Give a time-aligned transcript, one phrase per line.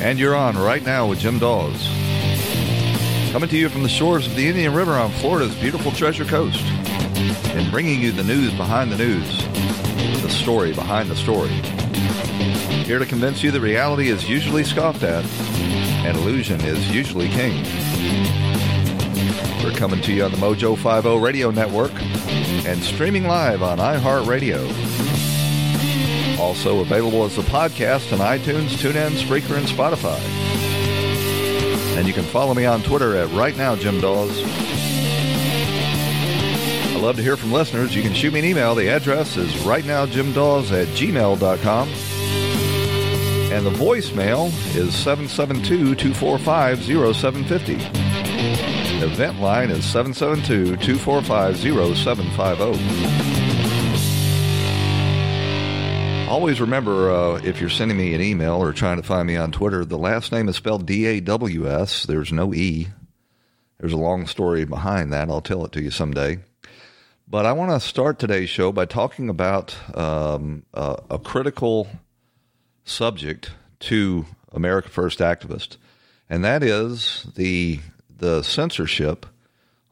[0.00, 1.86] And you're on right now with Jim Dawes.
[3.32, 6.64] Coming to you from the shores of the Indian River on Florida's beautiful Treasure Coast.
[7.54, 9.46] And bringing you the news behind the news,
[10.22, 11.50] the story behind the story.
[12.86, 15.24] Here to convince you that reality is usually scoffed at
[16.06, 17.62] and illusion is usually king.
[19.62, 21.92] We're coming to you on the Mojo 50 radio network
[22.66, 24.89] and streaming live on iHeartRadio.
[26.40, 30.18] Also available as a podcast on iTunes, TuneIn, Spreaker, and Spotify.
[31.98, 34.42] And you can follow me on Twitter at Right Now Jim Dawes.
[36.92, 37.94] I love to hear from listeners.
[37.94, 38.74] You can shoot me an email.
[38.74, 41.88] The address is rightnowjimdawes at gmail.com.
[43.52, 47.74] And the voicemail is 772 245 0750.
[49.04, 53.39] Event line is 772 245 0750.
[56.30, 59.50] Always remember uh, if you're sending me an email or trying to find me on
[59.50, 62.04] Twitter, the last name is spelled D A W S.
[62.04, 62.86] There's no E.
[63.80, 65.28] There's a long story behind that.
[65.28, 66.38] I'll tell it to you someday.
[67.26, 71.88] But I want to start today's show by talking about um, uh, a critical
[72.84, 75.78] subject to America First activists,
[76.28, 77.80] and that is the
[78.18, 79.26] the censorship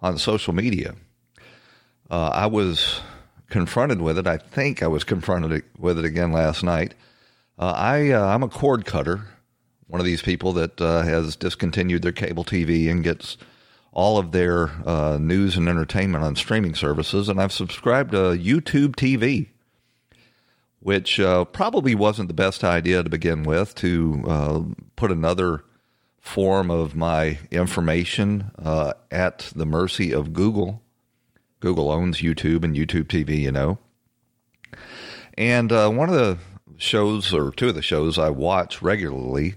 [0.00, 0.94] on social media.
[2.08, 3.00] Uh, I was
[3.50, 4.26] confronted with it.
[4.26, 6.94] I think I was confronted with it again last night.
[7.58, 9.22] Uh, I uh, I'm a cord cutter,
[9.86, 13.36] one of these people that uh, has discontinued their cable TV and gets
[13.92, 18.94] all of their uh, news and entertainment on streaming services, and I've subscribed to YouTube
[18.94, 19.48] TV
[20.80, 24.62] which uh, probably wasn't the best idea to begin with to uh,
[24.96, 25.64] put another
[26.20, 28.50] form of my information
[29.10, 30.82] at the mercy of Google.
[31.60, 33.78] Google owns YouTube and YouTube TV, you know.
[35.36, 36.38] And uh, one of the
[36.76, 39.54] shows, or two of the shows I watch regularly,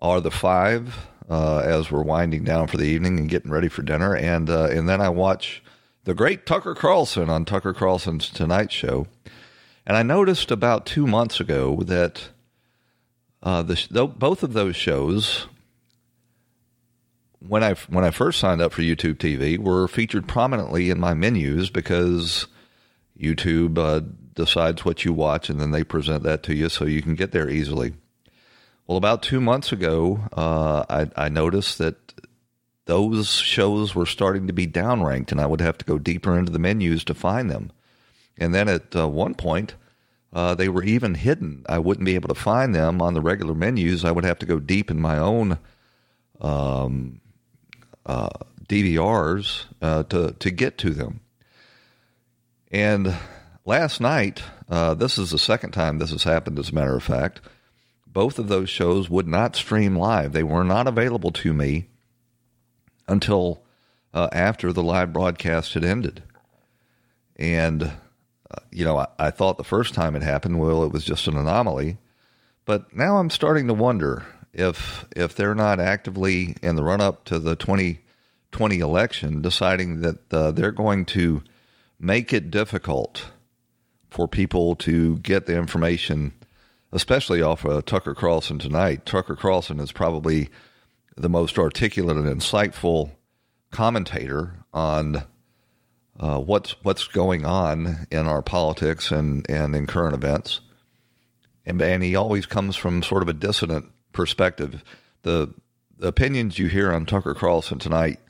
[0.00, 3.82] are the five uh, as we're winding down for the evening and getting ready for
[3.82, 5.62] dinner, and uh, and then I watch
[6.04, 9.06] the great Tucker Carlson on Tucker Carlson's Tonight Show.
[9.86, 12.30] And I noticed about two months ago that
[13.42, 15.46] uh, the, both of those shows,
[17.46, 21.14] when I when I first signed up for YouTube TV, were featured prominently in my
[21.14, 22.46] menus because
[23.18, 27.02] YouTube uh, decides what you watch and then they present that to you so you
[27.02, 27.94] can get there easily.
[28.86, 31.96] Well, about two months ago, uh, I, I noticed that
[32.86, 36.50] those shows were starting to be downranked, and I would have to go deeper into
[36.50, 37.70] the menus to find them.
[38.36, 39.74] And then at uh, one point,
[40.32, 41.64] uh, they were even hidden.
[41.68, 44.04] I wouldn't be able to find them on the regular menus.
[44.04, 45.58] I would have to go deep in my own
[46.40, 47.20] um,
[48.10, 48.28] uh,
[48.68, 51.20] DVRs uh, to to get to them.
[52.72, 53.16] And
[53.64, 56.58] last night, uh, this is the second time this has happened.
[56.58, 57.40] As a matter of fact,
[58.08, 60.32] both of those shows would not stream live.
[60.32, 61.86] They were not available to me
[63.06, 63.62] until
[64.12, 66.24] uh, after the live broadcast had ended,
[67.36, 67.92] and
[68.72, 71.36] you know, I, I, thought the first time it happened, well, it was just an
[71.36, 71.98] anomaly.
[72.64, 77.24] But now I'm starting to wonder if if they're not actively in the run up
[77.24, 81.42] to the 2020 election deciding that uh, they're going to
[81.98, 83.30] make it difficult
[84.10, 86.32] for people to get the information,
[86.92, 89.06] especially off of Tucker Carlson tonight.
[89.06, 90.48] Tucker Carlson is probably
[91.16, 93.12] the most articulate and insightful
[93.70, 95.22] commentator on
[96.18, 100.60] uh, what's what's going on in our politics and, and in current events.
[101.64, 103.86] And, and he always comes from sort of a dissonant
[104.20, 104.84] perspective.
[105.22, 105.50] The,
[105.96, 108.20] the opinions you hear on Tucker Carlson tonight,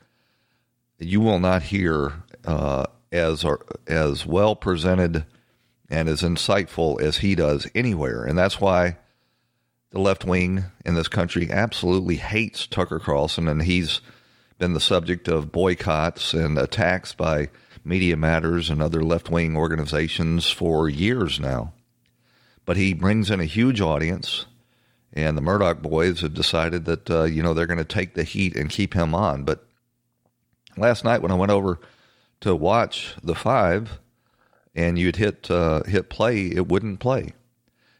[0.99, 3.45] you will not hear uh, as
[3.87, 5.25] as well presented
[5.89, 8.23] and as insightful as he does anywhere.
[8.23, 8.95] And that's why
[9.89, 13.99] the left wing in this country absolutely hates Tucker Carlson, and he's
[14.59, 17.49] been the subject of boycotts and attacks by
[17.83, 21.73] Media Matters and other left wing organizations for years now.
[22.63, 24.45] But he brings in a huge audience,
[25.13, 28.23] and the Murdoch boys have decided that uh, you know they're going to take the
[28.23, 29.43] heat and keep him on.
[29.43, 29.65] But
[30.77, 31.79] last night when I went over
[32.41, 33.99] to watch the five,
[34.73, 37.33] and you'd hit uh, hit play, it wouldn't play.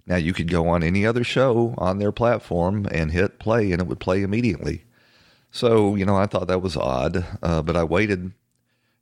[0.06, 3.82] Now you could go on any other show on their platform and hit play, and
[3.82, 4.86] it would play immediately.
[5.52, 8.32] So you know, I thought that was odd, uh, but I waited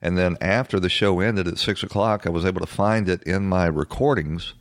[0.02, 3.22] and then after the show ended at six o'clock, I was able to find it
[3.24, 4.54] in my recordings.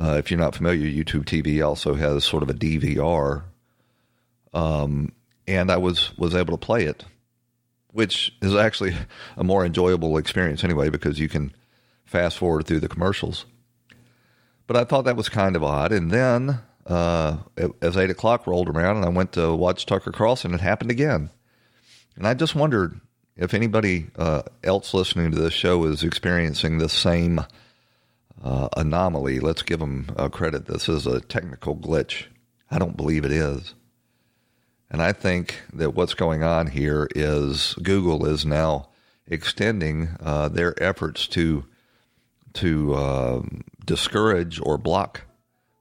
[0.00, 3.42] Uh, if you're not familiar, YouTube TV also has sort of a DVR,
[4.54, 5.12] um,
[5.46, 7.04] and I was was able to play it,
[7.92, 8.94] which is actually
[9.36, 11.52] a more enjoyable experience anyway because you can
[12.04, 13.44] fast forward through the commercials.
[14.68, 17.38] But I thought that was kind of odd, and then uh,
[17.82, 21.30] as eight o'clock rolled around and I went to watch Tucker Carlson, it happened again.
[22.16, 23.00] And I just wondered
[23.36, 27.44] if anybody uh, else listening to this show is experiencing the same
[28.42, 29.40] uh, anomaly.
[29.40, 30.66] Let's give them uh, credit.
[30.66, 32.26] This is a technical glitch.
[32.70, 33.74] I don't believe it is.
[34.90, 38.88] And I think that what's going on here is Google is now
[39.26, 41.64] extending uh, their efforts to
[42.54, 45.22] to um, discourage or block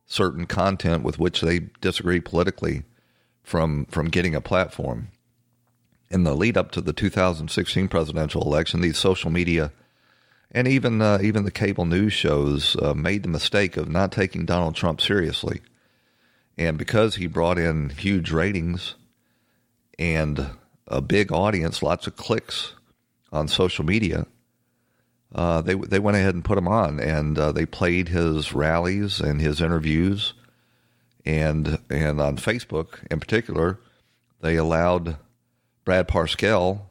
[0.06, 2.84] certain content with which they disagree politically
[3.44, 5.10] from from getting a platform.
[6.10, 9.72] In the lead up to the 2016 presidential election, these social media
[10.52, 14.46] and even uh, even the cable news shows uh, made the mistake of not taking
[14.46, 15.62] Donald Trump seriously.
[16.58, 18.96] And because he brought in huge ratings
[20.00, 20.52] and
[20.88, 22.74] a big audience, lots of clicks
[23.32, 24.26] on social media,
[25.36, 29.20] uh, they they went ahead and put him on, and uh, they played his rallies
[29.20, 30.34] and his interviews,
[31.26, 33.80] and and on Facebook in particular,
[34.42, 35.18] they allowed
[35.84, 36.87] Brad Parscale,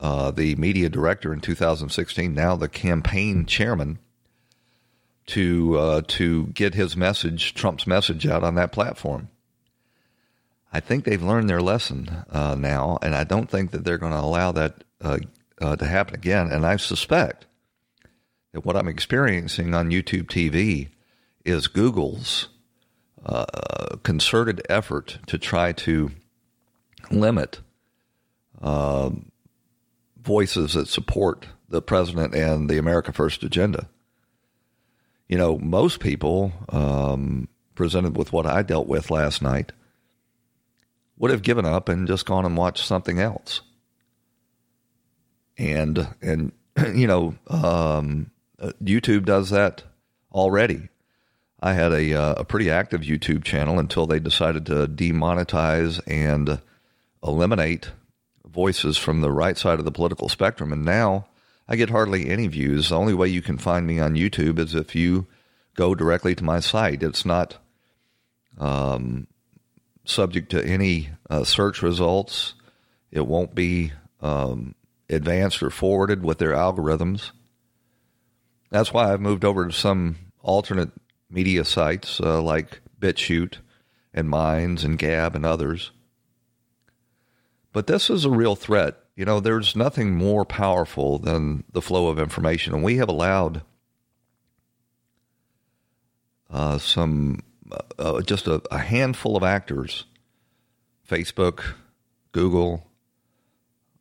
[0.00, 3.98] uh, the media director in 2016, now the campaign chairman,
[5.26, 9.28] to uh, to get his message, Trump's message, out on that platform.
[10.72, 14.12] I think they've learned their lesson uh, now, and I don't think that they're going
[14.12, 15.18] to allow that uh,
[15.60, 16.50] uh, to happen again.
[16.50, 17.46] And I suspect
[18.52, 20.88] that what I'm experiencing on YouTube TV
[21.44, 22.48] is Google's
[23.24, 26.10] uh, concerted effort to try to
[27.10, 27.60] limit
[30.22, 33.88] voices that support the president and the America First agenda.
[35.28, 39.72] You know, most people um, presented with what I dealt with last night
[41.16, 43.60] would have given up and just gone and watched something else
[45.60, 46.52] and and
[46.94, 48.30] you know um,
[48.82, 49.84] YouTube does that
[50.32, 50.88] already.
[51.62, 56.60] I had a uh, a pretty active YouTube channel until they decided to demonetize and
[57.22, 57.92] eliminate
[58.52, 61.26] voices from the right side of the political spectrum, and now
[61.68, 62.88] I get hardly any views.
[62.88, 65.26] The only way you can find me on YouTube is if you
[65.74, 67.02] go directly to my site.
[67.02, 67.58] It's not
[68.58, 69.26] um,
[70.04, 72.54] subject to any uh, search results.
[73.10, 74.74] It won't be um,
[75.08, 77.30] advanced or forwarded with their algorithms.
[78.70, 80.90] That's why I've moved over to some alternate
[81.30, 83.58] media sites uh, like BitChute
[84.12, 85.92] and Minds and Gab and others.
[87.72, 88.96] But this is a real threat.
[89.14, 93.62] You know, there's nothing more powerful than the flow of information, and we have allowed
[96.50, 100.04] uh, some uh, uh just a, a handful of actors,
[101.08, 101.74] Facebook,
[102.32, 102.86] Google,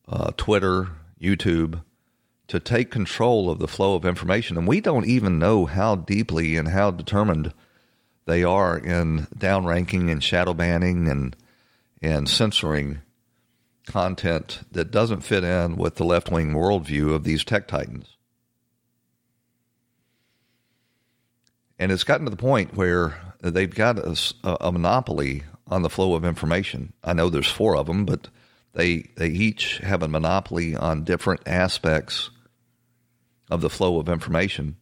[0.08, 0.88] uh, Twitter,
[1.22, 1.84] YouTube,
[2.48, 4.58] to take control of the flow of information.
[4.58, 7.54] And we don't even know how deeply and how determined
[8.26, 11.36] they are in downranking and shadow banning and
[12.02, 13.02] and censoring
[13.90, 18.16] content that doesn't fit in with the left wing worldview of these tech titans.
[21.78, 26.14] And it's gotten to the point where they've got a, a monopoly on the flow
[26.14, 26.94] of information.
[27.04, 28.28] I know there's four of them, but
[28.74, 32.30] they they each have a monopoly on different aspects
[33.50, 34.76] of the flow of information,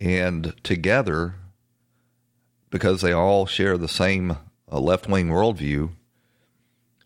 [0.00, 1.34] and together,
[2.70, 4.36] because they all share the same
[4.70, 5.90] uh, left wing worldview,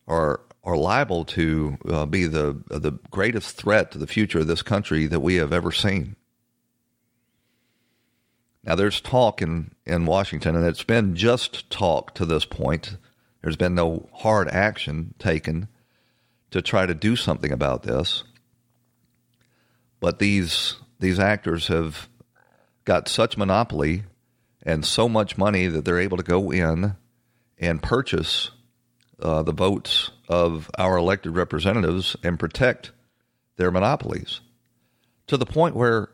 [0.07, 4.63] are are liable to uh, be the the greatest threat to the future of this
[4.63, 6.17] country that we have ever seen.
[8.63, 12.99] Now, there's talk in, in Washington, and it's been just talk to this point.
[13.41, 15.69] There's been no hard action taken
[16.51, 18.25] to try to do something about this.
[19.99, 22.09] But these these actors have
[22.85, 24.05] got such monopoly
[24.63, 26.97] and so much money that they're able to go in
[27.59, 28.51] and purchase
[29.23, 32.93] uh, the votes of our elected representatives and protect
[33.57, 34.41] their monopolies
[35.27, 36.09] to the point where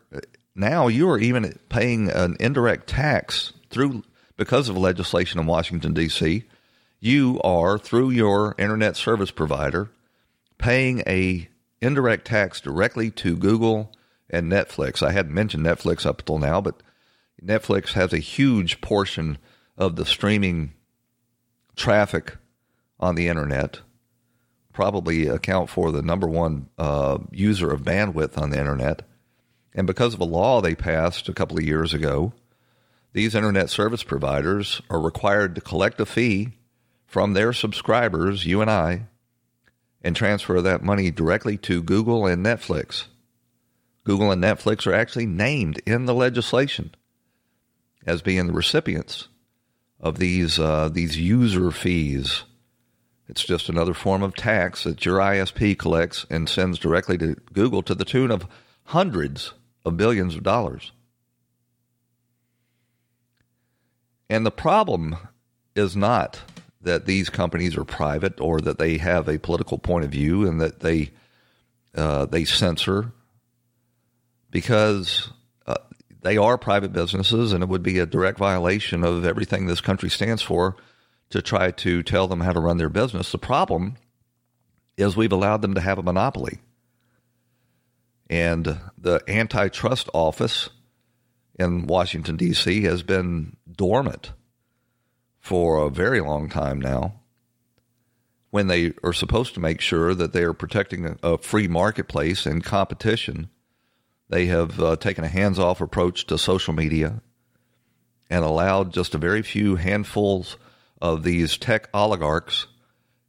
[0.55, 4.03] now you are even paying an indirect tax through
[4.37, 6.45] because of legislation in Washington D.C
[7.01, 9.91] you are through your internet service provider
[10.59, 11.49] paying a
[11.81, 13.93] indirect tax directly to Google
[14.31, 15.03] and Netflix.
[15.03, 16.83] I hadn't mentioned Netflix up until now, but
[17.43, 19.39] Netflix has a huge portion
[19.77, 20.73] of the streaming
[21.77, 22.39] traffic
[22.99, 23.81] on the internet.
[24.73, 29.03] Probably account for the number one uh, user of bandwidth on the internet.
[29.75, 32.33] And because of a law they passed a couple of years ago,
[33.13, 36.53] these internet service providers are required to collect a fee
[37.07, 39.07] from their subscribers, you and I,
[40.03, 43.07] and transfer that money directly to Google and Netflix.
[44.05, 46.95] Google and Netflix are actually named in the legislation
[48.07, 49.29] as being the recipients
[49.99, 52.45] of these uh, these user fees.
[53.29, 57.83] It's just another form of tax that your ISP collects and sends directly to Google
[57.83, 58.47] to the tune of
[58.85, 59.53] hundreds
[59.85, 60.93] of billions of dollars.
[64.31, 65.17] And the problem
[65.75, 66.41] is not
[66.81, 70.61] that these companies are private or that they have a political point of view and
[70.61, 71.11] that they
[71.95, 73.13] uh, they censor
[74.51, 75.31] because
[75.67, 75.75] uh,
[76.23, 80.11] they are private businesses and it would be a direct violation of everything this country
[80.11, 80.77] stands for
[81.31, 83.33] to try to tell them how to run their business.
[83.33, 83.97] The problem
[84.97, 86.59] is we've allowed them to have a monopoly.
[88.29, 90.71] And the antitrust office
[91.59, 92.83] in Washington, D.C.
[92.83, 94.33] has been dormant
[95.41, 97.21] for a very long time now
[98.51, 102.65] when they are supposed to make sure that they are protecting a, free marketplace and
[102.65, 103.49] competition.
[104.29, 107.21] They have uh, taken a hands off approach to social media
[108.29, 110.57] and allowed just a very few handfuls
[111.01, 112.67] of these tech oligarchs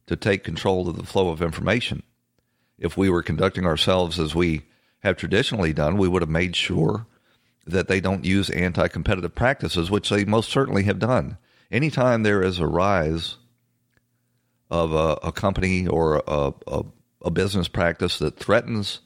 [0.06, 2.02] to take control of the flow of information.
[2.78, 4.62] If we were conducting ourselves as we
[5.00, 7.06] have traditionally done, we would have made sure
[7.66, 11.36] that they don't use anti competitive practices, which they most certainly have done.
[11.70, 13.36] Anytime there is a rise
[14.70, 16.84] of a, a company or a, a,
[17.22, 19.00] a business practice that threatens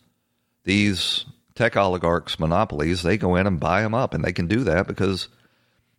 [0.65, 4.65] these tech oligarchs' monopolies, they go in and buy them up, and they can do
[4.65, 5.29] that because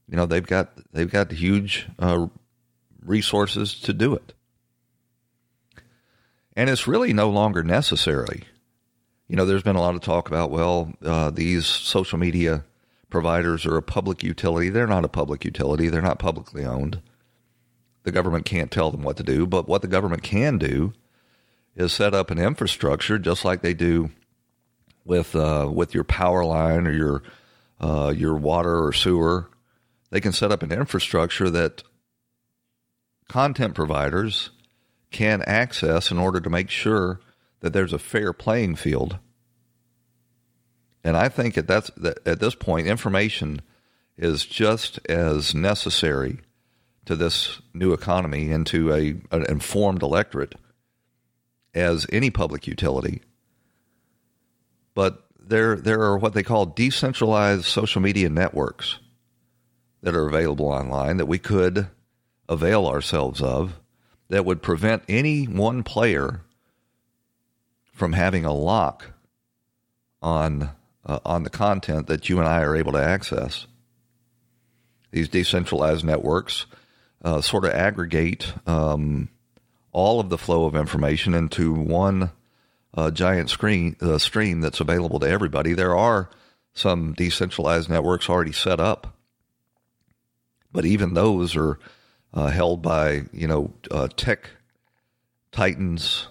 [0.07, 2.27] you know they've got they've got huge uh,
[3.05, 4.33] resources to do it,
[6.55, 8.43] and it's really no longer necessary
[9.27, 12.63] you know, there's been a lot of talk about, well, uh, these social media
[13.09, 14.69] providers are a public utility.
[14.69, 17.01] They're not a public utility, they're not publicly owned.
[18.03, 20.93] The government can't tell them what to do, but what the government can do
[21.75, 24.11] is set up an infrastructure just like they do
[25.05, 27.23] with uh, with your power line or your
[27.79, 29.49] uh, your water or sewer.
[30.11, 31.81] They can set up an infrastructure that
[33.33, 34.51] content providers
[35.09, 37.19] can access in order to make sure
[37.61, 39.17] that there's a fair playing field.
[41.03, 43.63] And I think at that's that at this point, information
[44.19, 46.41] is just as necessary
[47.05, 50.53] to this new economy and to a an informed electorate
[51.73, 53.23] as any public utility.
[54.93, 58.99] But there there are what they call decentralized social media networks
[60.03, 61.87] that are available online that we could
[62.49, 63.79] avail ourselves of
[64.29, 66.41] that would prevent any one player
[67.93, 69.11] from having a lock
[70.21, 70.71] on
[71.05, 73.67] uh, on the content that you and I are able to access.
[75.11, 76.65] These decentralized networks
[77.23, 79.29] uh, sort of aggregate um,
[79.91, 82.31] all of the flow of information into one
[82.95, 85.73] uh, giant screen uh, stream that's available to everybody.
[85.73, 86.29] There are
[86.73, 89.15] some decentralized networks already set up,
[90.71, 91.79] but even those are
[92.33, 94.49] uh, held by you know uh, tech
[95.51, 96.27] titans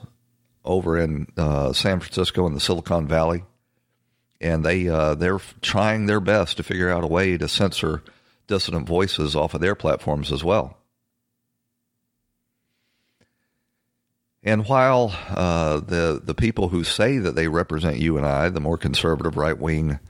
[0.65, 3.45] over in uh, San Francisco in the Silicon Valley,
[4.41, 8.03] and they uh, they're trying their best to figure out a way to censor
[8.47, 10.77] dissident voices off of their platforms as well.
[14.43, 18.61] And while uh, the the people who say that they represent you and I, the
[18.61, 20.01] more conservative right wing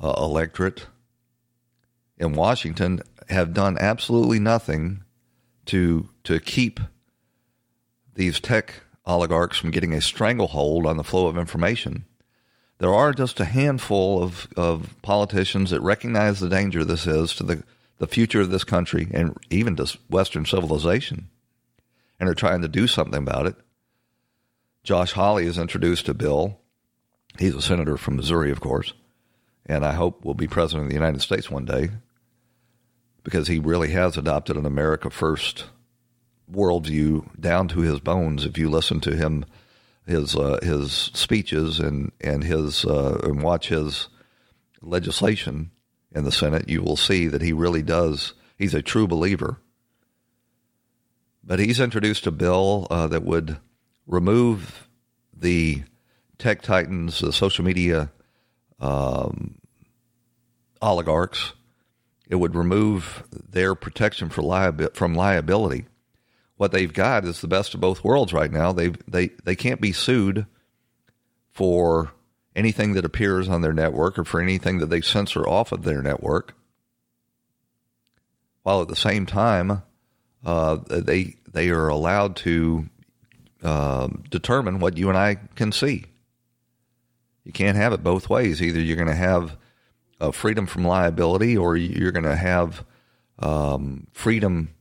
[0.00, 0.86] uh, electorate
[2.18, 5.04] in Washington, have done absolutely nothing
[5.66, 6.80] to to keep
[8.14, 12.04] these tech oligarchs from getting a stranglehold on the flow of information.
[12.78, 17.44] There are just a handful of, of politicians that recognize the danger this is to
[17.44, 17.62] the,
[17.98, 21.28] the future of this country and even to Western civilization
[22.18, 23.56] and are trying to do something about it.
[24.82, 26.58] Josh Hawley has introduced a bill.
[27.38, 28.92] He's a senator from Missouri, of course,
[29.64, 31.90] and I hope will be president of the United States one day
[33.22, 35.66] because he really has adopted an America First
[36.50, 38.44] worldview down to his bones.
[38.44, 39.44] If you listen to him,
[40.06, 44.08] his uh, his speeches and and his uh, and watch his
[44.80, 45.70] legislation
[46.14, 48.34] in the Senate, you will see that he really does.
[48.58, 49.58] He's a true believer.
[51.44, 53.58] But he's introduced a bill uh, that would
[54.06, 54.88] remove
[55.36, 55.82] the
[56.38, 58.10] tech titans, the social media
[58.78, 59.56] um,
[60.80, 61.52] oligarchs.
[62.32, 65.84] It would remove their protection for liabi- from liability
[66.62, 68.72] what they've got is the best of both worlds right now.
[68.72, 70.46] They they they can't be sued
[71.50, 72.12] for
[72.54, 76.02] anything that appears on their network or for anything that they censor off of their
[76.02, 76.54] network,
[78.62, 79.82] while at the same time
[80.44, 82.88] uh, they they are allowed to
[83.64, 86.04] uh, determine what you and I can see.
[87.42, 88.62] You can't have it both ways.
[88.62, 89.56] Either you're going to have
[90.22, 92.84] uh, freedom from liability, or you're going to have
[93.40, 94.72] um, freedom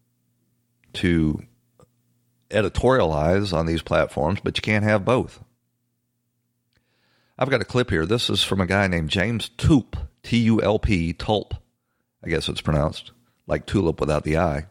[0.93, 1.41] to
[2.51, 5.43] editorialize on these platforms, but you can't have both.
[7.39, 8.05] I've got a clip here.
[8.05, 11.53] This is from a guy named James Tulp, T U L P, Tulp,
[12.23, 13.11] I guess it's pronounced,
[13.47, 14.67] like tulip without the I.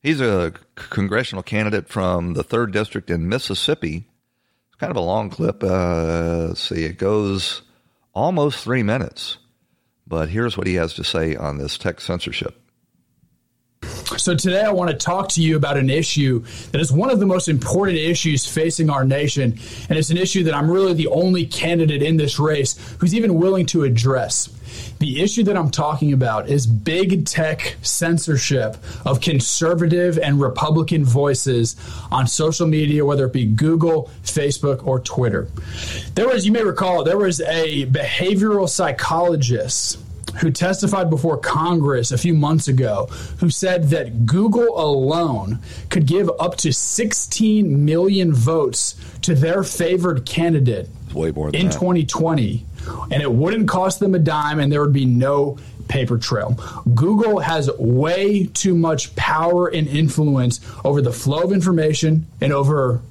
[0.00, 4.06] He's a congressional candidate from the 3rd District in Mississippi.
[4.68, 5.64] It's kind of a long clip.
[5.64, 7.62] Uh, see, it goes
[8.14, 9.38] almost three minutes.
[10.06, 12.60] But here's what he has to say on this tech censorship.
[14.16, 17.18] So, today I want to talk to you about an issue that is one of
[17.18, 19.58] the most important issues facing our nation.
[19.88, 23.34] And it's an issue that I'm really the only candidate in this race who's even
[23.34, 24.48] willing to address.
[24.98, 31.76] The issue that I'm talking about is big tech censorship of conservative and Republican voices
[32.10, 35.48] on social media, whether it be Google, Facebook, or Twitter.
[36.14, 39.98] There was, you may recall, there was a behavioral psychologist
[40.40, 43.06] who testified before Congress a few months ago,
[43.38, 45.60] who said that Google alone
[45.90, 50.88] could give up to 16 million votes to their favored candidate
[51.54, 51.74] in that.
[51.74, 52.66] 2020,
[53.10, 56.58] and it wouldn't cost them a dime, and there would be no paper trail.
[56.94, 63.02] Google has way too much power and influence over the flow of information and over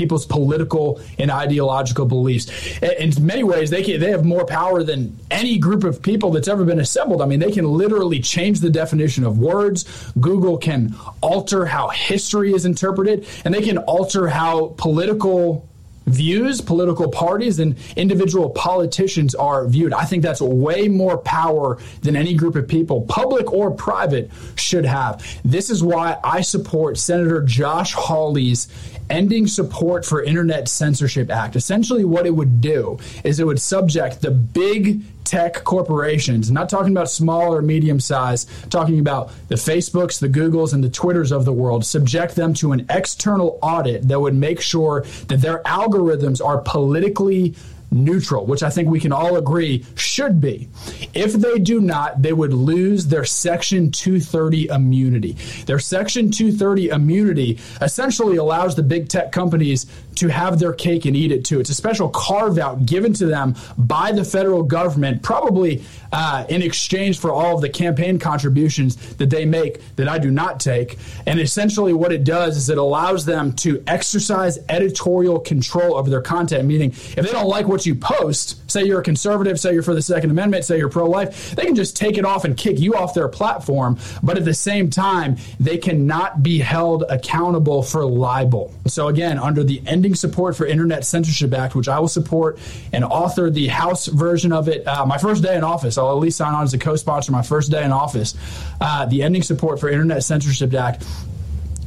[0.00, 2.46] people's political and ideological beliefs.
[2.80, 6.48] In many ways, they can, they have more power than any group of people that's
[6.48, 7.20] ever been assembled.
[7.20, 9.84] I mean, they can literally change the definition of words.
[10.18, 15.68] Google can alter how history is interpreted, and they can alter how political
[16.06, 19.92] views, political parties, and individual politicians are viewed.
[19.92, 24.84] I think that's way more power than any group of people, public or private, should
[24.84, 25.24] have.
[25.44, 28.68] This is why I support Senator Josh Hawley's
[29.10, 31.56] Ending Support for Internet Censorship Act.
[31.56, 36.92] Essentially, what it would do is it would subject the big tech corporations, not talking
[36.92, 41.44] about small or medium size, talking about the Facebooks, the Googles, and the Twitters of
[41.44, 46.44] the world, subject them to an external audit that would make sure that their algorithms
[46.44, 47.54] are politically
[47.90, 50.68] neutral, which I think we can all agree should be.
[51.14, 55.32] If they do not, they would lose their Section 230 immunity.
[55.66, 61.16] Their Section 230 immunity essentially allows the big tech companies to have their cake and
[61.16, 61.60] eat it too.
[61.60, 66.62] It's a special carve out given to them by the federal government, probably uh, in
[66.62, 70.98] exchange for all of the campaign contributions that they make that I do not take.
[71.26, 76.20] And essentially, what it does is it allows them to exercise editorial control over their
[76.20, 79.82] content, meaning if they don't like what you post, say you're a conservative, say you're
[79.82, 82.56] for the Second Amendment, say you're pro life, they can just take it off and
[82.56, 83.98] kick you off their platform.
[84.22, 88.74] But at the same time, they cannot be held accountable for libel.
[88.86, 92.58] So, again, under the Ending Support for Internet Censorship Act, which I will support
[92.92, 96.18] and author the House version of it, uh, my first day in office, I'll at
[96.18, 98.34] least sign on as a co sponsor my first day in office.
[98.80, 101.04] Uh, the Ending Support for Internet Censorship Act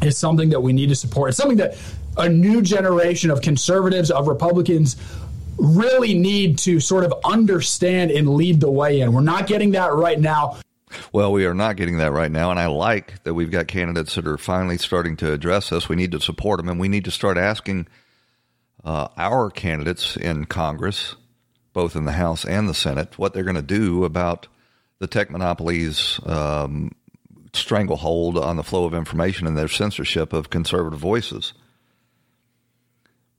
[0.02, 1.30] is something that we need to support.
[1.30, 1.78] It's something that
[2.18, 4.96] a new generation of conservatives, of Republicans,
[5.58, 9.14] really need to sort of understand and lead the way in.
[9.14, 10.58] We're not getting that right now.
[11.12, 14.16] Well, we are not getting that right now, and I like that we've got candidates
[14.16, 15.90] that are finally starting to address this.
[15.90, 17.88] We need to support them, and we need to start asking
[18.84, 21.16] uh, our candidates in Congress,
[21.74, 24.48] both in the House and the Senate, what they're going to do about
[25.00, 26.92] the tech monopolies' um,
[27.54, 31.54] stranglehold on the flow of information and their censorship of conservative voices.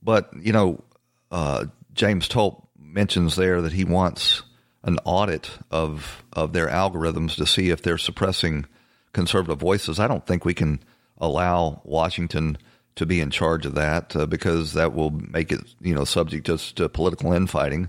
[0.03, 0.83] But, you know,
[1.31, 4.42] uh, James Tulp mentions there that he wants
[4.83, 8.66] an audit of of their algorithms to see if they're suppressing
[9.12, 9.98] conservative voices.
[9.98, 10.80] I don't think we can
[11.18, 12.59] allow Washington
[12.96, 16.46] to be in charge of that uh, because that will make it you know subject
[16.46, 17.88] just to political infighting.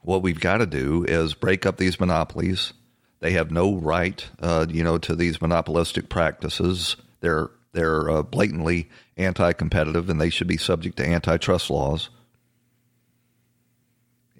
[0.00, 2.72] What we've got to do is break up these monopolies.
[3.20, 6.96] They have no right, uh, you know, to these monopolistic practices.
[7.20, 12.10] They're they're uh, blatantly anti-competitive, and they should be subject to antitrust laws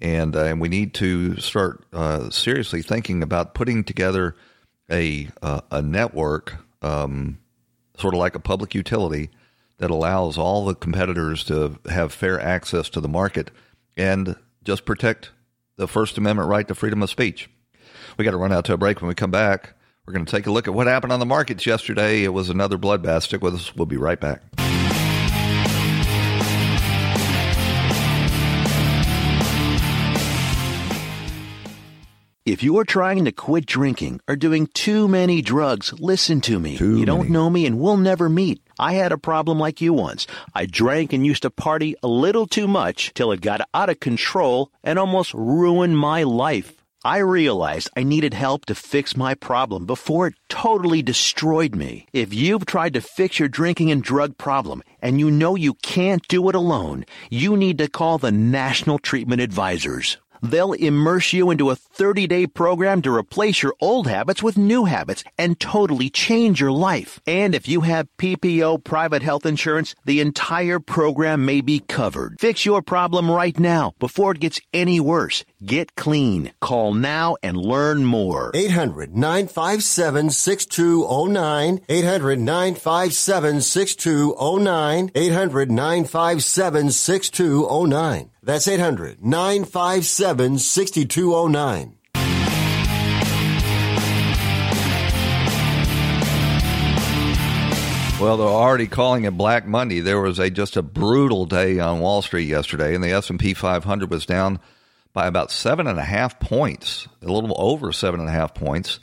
[0.03, 4.35] and uh, and we need to start uh, seriously thinking about putting together
[4.91, 7.39] a uh, a network, um,
[7.97, 9.29] sort of like a public utility,
[9.77, 13.49] that allows all the competitors to have fair access to the market
[13.95, 15.31] and just protect
[15.77, 17.49] the First Amendment right to freedom of speech.
[18.17, 19.01] We got to run out to a break.
[19.01, 19.73] When we come back,
[20.05, 22.23] we're going to take a look at what happened on the markets yesterday.
[22.23, 23.23] It was another bloodbath.
[23.23, 23.75] Stick with us.
[23.75, 24.41] We'll be right back.
[32.45, 36.75] If you are trying to quit drinking or doing too many drugs, listen to me.
[36.75, 37.31] Too you don't many.
[37.31, 38.61] know me and we'll never meet.
[38.77, 40.27] I had a problem like you once.
[40.53, 44.01] I drank and used to party a little too much till it got out of
[44.01, 46.73] control and almost ruined my life.
[47.05, 52.07] I realized I needed help to fix my problem before it totally destroyed me.
[52.11, 56.25] If you've tried to fix your drinking and drug problem and you know you can't
[56.27, 60.17] do it alone, you need to call the National Treatment Advisors.
[60.43, 64.83] They'll immerse you into a 30 day program to replace your old habits with new
[64.85, 67.21] habits and totally change your life.
[67.25, 72.35] And if you have PPO private health insurance, the entire program may be covered.
[72.41, 75.45] Fix your problem right now before it gets any worse.
[75.65, 76.51] Get clean.
[76.59, 78.51] Call now and learn more.
[78.53, 81.79] 800 957 6209.
[81.87, 85.11] 800 957 6209.
[85.15, 88.32] 800 957 6209.
[88.43, 91.95] That's 800 957 6209.
[98.19, 99.99] Well, they're already calling it Black Monday.
[99.99, 103.39] There was a just a brutal day on Wall Street yesterday, and the S and
[103.39, 104.59] P 500 was down
[105.13, 108.99] by about seven and a half points, a little over seven and a half points,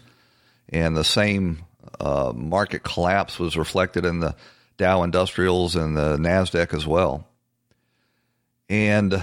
[0.70, 1.64] and the same
[1.98, 4.34] uh, market collapse was reflected in the
[4.78, 7.29] Dow Industrials and the Nasdaq as well.
[8.70, 9.20] And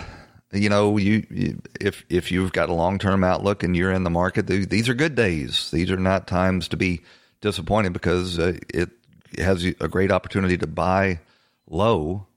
[0.51, 4.03] you know, you, you if if you've got a long term outlook and you're in
[4.03, 5.71] the market, these are good days.
[5.71, 7.01] These are not times to be
[7.39, 8.89] disappointed because uh, it
[9.37, 11.21] has a great opportunity to buy
[11.69, 12.27] low,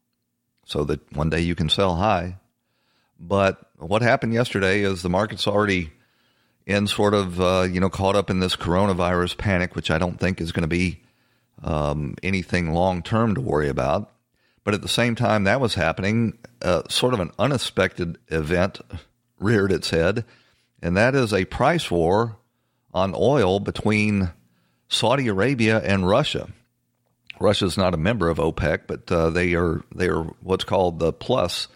[0.65, 2.37] so that one day you can sell high.
[3.19, 5.91] But what happened yesterday is the market's already
[6.67, 10.21] in sort of uh, you know caught up in this coronavirus panic, which I don't
[10.21, 11.01] think is going to be
[11.65, 14.13] um, anything long term to worry about.
[14.65, 18.81] But at the same time that was happening, uh, sort of an unexpected event
[19.39, 20.25] reared its head,
[20.83, 22.37] and that is a price war
[22.93, 24.31] on oil between
[24.89, 26.49] Saudi Arabia and Russia.
[27.41, 30.99] Russia is not a member of OPEC, but uh, they are they are what's called
[30.99, 31.69] the plus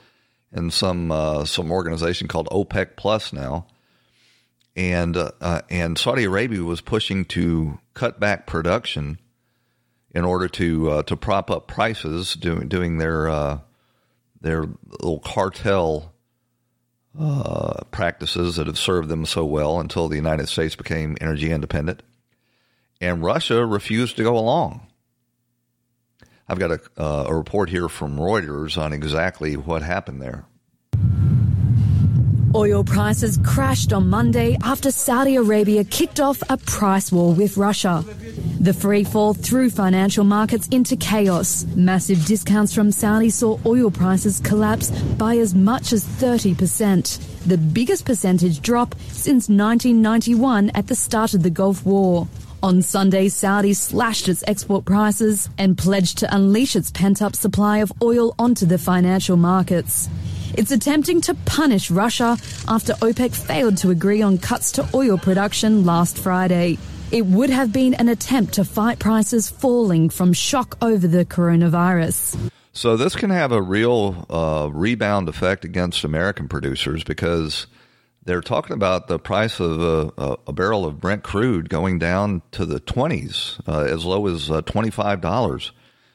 [0.53, 3.66] in some uh, some organization called OPEC Plus now,
[4.77, 9.18] and uh, and Saudi Arabia was pushing to cut back production
[10.14, 13.59] in order to uh, to prop up prices, doing doing their uh,
[14.40, 14.66] their
[15.00, 16.12] little cartel
[17.18, 22.03] uh, practices that have served them so well until the United States became energy independent,
[23.00, 24.87] and Russia refused to go along.
[26.46, 30.44] I've got a, uh, a report here from Reuters on exactly what happened there.
[32.55, 38.05] Oil prices crashed on Monday after Saudi Arabia kicked off a price war with Russia.
[38.64, 41.66] The free fall threw financial markets into chaos.
[41.77, 48.07] Massive discounts from Saudi saw oil prices collapse by as much as 30%, the biggest
[48.07, 52.27] percentage drop since 1991 at the start of the Gulf War.
[52.62, 57.81] On Sunday, Saudi slashed its export prices and pledged to unleash its pent up supply
[57.81, 60.09] of oil onto the financial markets.
[60.57, 65.85] It's attempting to punish Russia after OPEC failed to agree on cuts to oil production
[65.85, 66.79] last Friday.
[67.14, 72.50] It would have been an attempt to fight prices falling from shock over the coronavirus.
[72.72, 77.68] So, this can have a real uh, rebound effect against American producers because
[78.24, 82.66] they're talking about the price of a, a barrel of Brent crude going down to
[82.66, 85.70] the 20s, uh, as low as uh, $25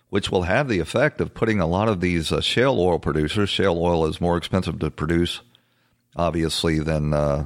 [0.09, 3.47] which will have the effect of putting a lot of these uh, shale oil producers.
[3.47, 5.41] Shale oil is more expensive to produce,
[6.15, 7.45] obviously, than uh,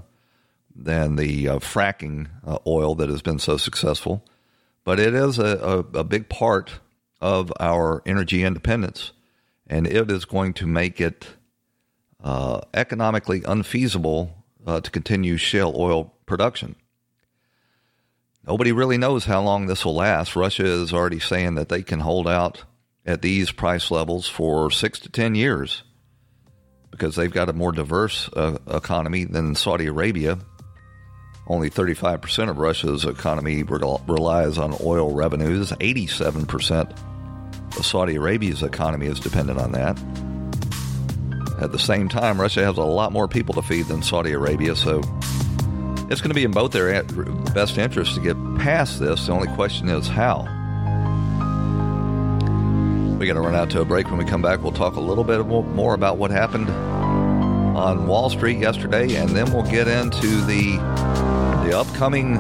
[0.76, 4.26] than the uh, fracking uh, oil that has been so successful.
[4.84, 6.80] But it is a, a, a, big part
[7.22, 9.12] of our energy independence,
[9.68, 11.28] and it is going to make it
[12.22, 16.76] uh, economically unfeasible uh, to continue shale oil production.
[18.46, 20.36] Nobody really knows how long this will last.
[20.36, 22.66] Russia is already saying that they can hold out
[23.06, 25.84] at these price levels for six to 10 years
[26.92, 30.40] because they've got a more diverse uh, economy than Saudi Arabia.
[31.46, 35.72] Only 35% of Russia's economy relies on oil revenues.
[35.72, 40.00] 87% of Saudi Arabia's economy is dependent on that.
[41.62, 44.76] At the same time, Russia has a lot more people to feed than Saudi Arabia,
[44.76, 45.02] so
[46.10, 47.04] it's going to be in both their
[47.54, 49.28] best interest to get past this.
[49.28, 50.48] The only question is how.
[53.20, 54.08] We got to run out to a break.
[54.08, 58.30] When we come back, we'll talk a little bit more about what happened on Wall
[58.30, 60.78] Street yesterday, and then we'll get into the
[61.74, 62.36] upcoming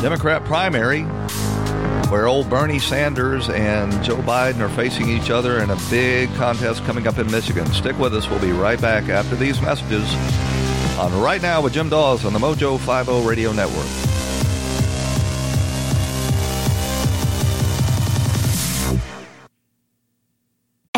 [0.00, 1.02] Democrat primary,
[2.10, 6.84] where old Bernie Sanders and Joe Biden are facing each other in a big contest
[6.84, 7.66] coming up in Michigan.
[7.72, 8.28] Stick with us.
[8.30, 10.04] We'll be right back after these messages
[10.98, 14.10] on Right Now with Jim Dawes on the Mojo 50 Radio Network.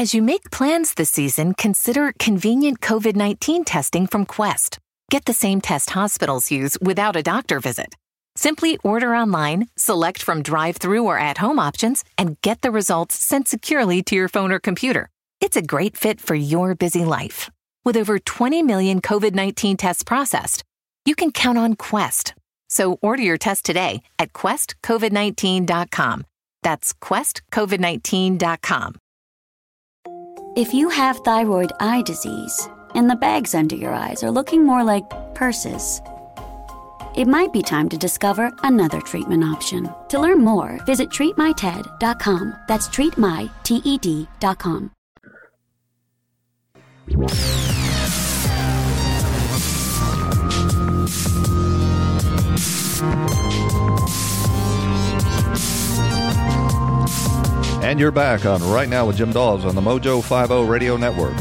[0.02, 4.81] As you make plans this season, consider convenient COVID 19 testing from Quest.
[5.12, 7.94] Get the same test hospitals use without a doctor visit.
[8.34, 13.14] Simply order online, select from drive through or at home options, and get the results
[13.14, 15.10] sent securely to your phone or computer.
[15.38, 17.50] It's a great fit for your busy life.
[17.84, 20.64] With over 20 million COVID 19 tests processed,
[21.04, 22.32] you can count on Quest.
[22.70, 26.24] So order your test today at questcovid19.com.
[26.62, 28.94] That's questcovid19.com.
[30.56, 34.84] If you have thyroid eye disease and the bags under your eyes are looking more
[34.84, 36.00] like purses,
[37.14, 39.92] it might be time to discover another treatment option.
[40.08, 42.56] To learn more, visit treatmyted.com.
[42.68, 44.90] That's treatmyted.com.
[57.82, 61.34] And you're back on Right Now with Jim Dawes on the Mojo 50 Radio Network.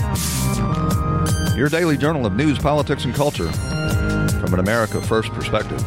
[1.56, 5.82] Your daily journal of news, politics, and culture from an America First perspective.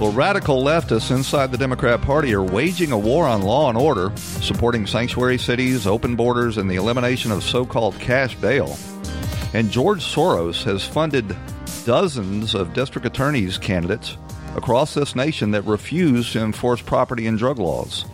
[0.00, 4.10] Well, radical leftists inside the Democrat Party are waging a war on law and order,
[4.16, 8.76] supporting sanctuary cities, open borders, and the elimination of so called cash bail.
[9.54, 11.36] And George Soros has funded
[11.84, 14.16] dozens of district attorneys' candidates
[14.56, 18.04] across this nation that refuse to enforce property and drug laws.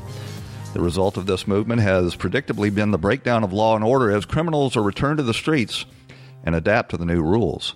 [0.78, 4.24] The result of this movement has predictably been the breakdown of law and order as
[4.24, 5.84] criminals are returned to the streets
[6.44, 7.74] and adapt to the new rules.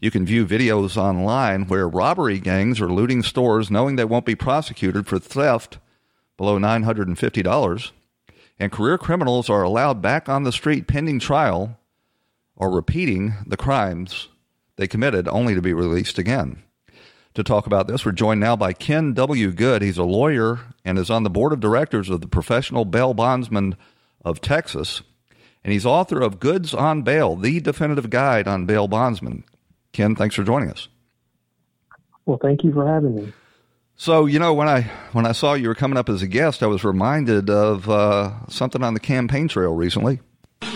[0.00, 4.34] You can view videos online where robbery gangs are looting stores knowing they won't be
[4.34, 5.78] prosecuted for theft
[6.36, 7.90] below $950,
[8.58, 11.78] and career criminals are allowed back on the street pending trial
[12.56, 14.26] or repeating the crimes
[14.74, 16.64] they committed only to be released again.
[17.34, 19.50] To talk about this, we're joined now by Ken W.
[19.50, 19.82] Good.
[19.82, 23.76] He's a lawyer and is on the board of directors of the Professional Bail Bondsman
[24.24, 25.02] of Texas.
[25.64, 29.42] And he's author of Goods on Bail, the definitive guide on bail bondsmen.
[29.92, 30.88] Ken, thanks for joining us.
[32.24, 33.32] Well, thank you for having me.
[33.96, 36.62] So, you know, when I when I saw you were coming up as a guest,
[36.62, 40.20] I was reminded of uh, something on the campaign trail recently.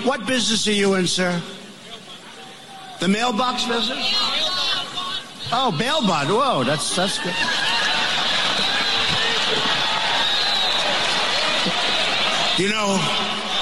[0.05, 1.40] What business are you in, sir?
[3.01, 4.38] The mailbox business?
[5.50, 6.28] Oh, bail bond.
[6.28, 7.34] Whoa, that's that's good.
[12.56, 12.96] Do you know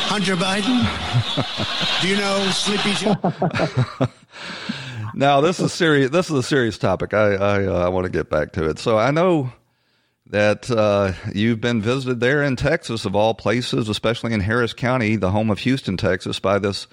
[0.09, 0.81] Hunter Biden?
[2.01, 4.09] Do you know Sleepy Joe?
[5.15, 6.11] now this is serious.
[6.11, 7.15] This is a serious topic.
[7.15, 8.79] I I, uh, I want to get back to it.
[8.79, 9.53] So I know
[10.31, 15.15] that uh, you've been visited there in Texas, of all places, especially in Harris County,
[15.17, 16.89] the home of Houston, Texas, by this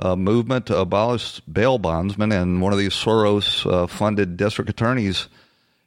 [0.00, 5.28] uh, movement to abolish bail bondsmen, and one of these Soros uh, district attorneys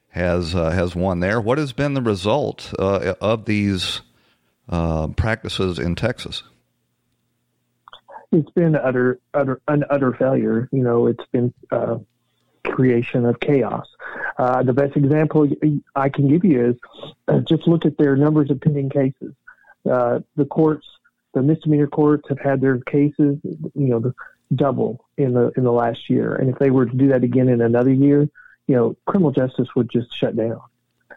[0.10, 1.41] has uh, has won there.
[1.41, 4.02] What has been the result uh, of these
[4.69, 6.43] uh, practices in Texas?
[8.32, 10.69] It's been utter, utter, an utter failure.
[10.71, 11.97] You know, it's been uh,
[12.65, 13.88] creation of chaos.
[14.38, 15.47] the best example
[15.95, 19.34] I can give you is just look at their numbers of pending cases.
[19.84, 20.86] the courts
[21.34, 24.13] the misdemeanor courts have had their cases, you know, the
[24.56, 26.36] double in the in the last year.
[26.36, 28.30] And if they were to do that again in another year,
[28.67, 30.62] you know, criminal justice would just shut down.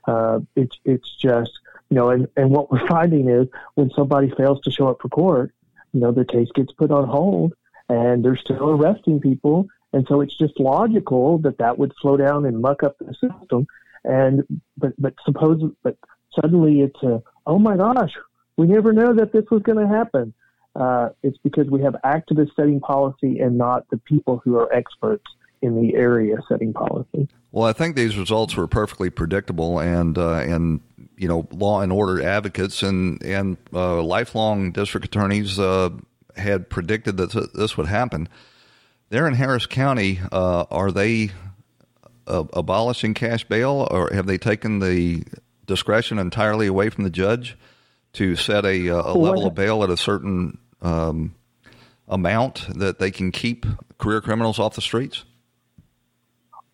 [0.07, 1.53] Uh, it's it's just
[1.91, 5.09] you know, and and what we're finding is when somebody fails to show up for
[5.09, 5.53] court,
[5.93, 7.55] you know, their case gets put on hold,
[7.89, 9.69] and they're still arresting people.
[9.93, 13.67] And so it's just logical that that would slow down and muck up the system.
[14.05, 14.45] And
[14.77, 15.97] but but suppose but
[16.35, 18.13] suddenly it's a oh my gosh,
[18.57, 20.33] we never know that this was going to happen.
[20.75, 25.25] Uh, it's because we have activists setting policy and not the people who are experts
[25.63, 27.29] in the area setting policy.
[27.51, 30.81] Well, I think these results were perfectly predictable, and uh, and
[31.17, 35.91] you know, law and order advocates and and uh, lifelong district attorneys uh,
[36.37, 38.29] had predicted that this would happen.
[39.09, 41.31] There in Harris County, uh, are they
[42.27, 45.23] uh, abolishing cash bail, or have they taken the
[45.65, 47.57] discretion entirely away from the judge?
[48.17, 51.35] To set a, uh, a level of bail at a certain um,
[52.09, 53.67] amount that they can keep
[53.99, 55.25] career criminals off the streets?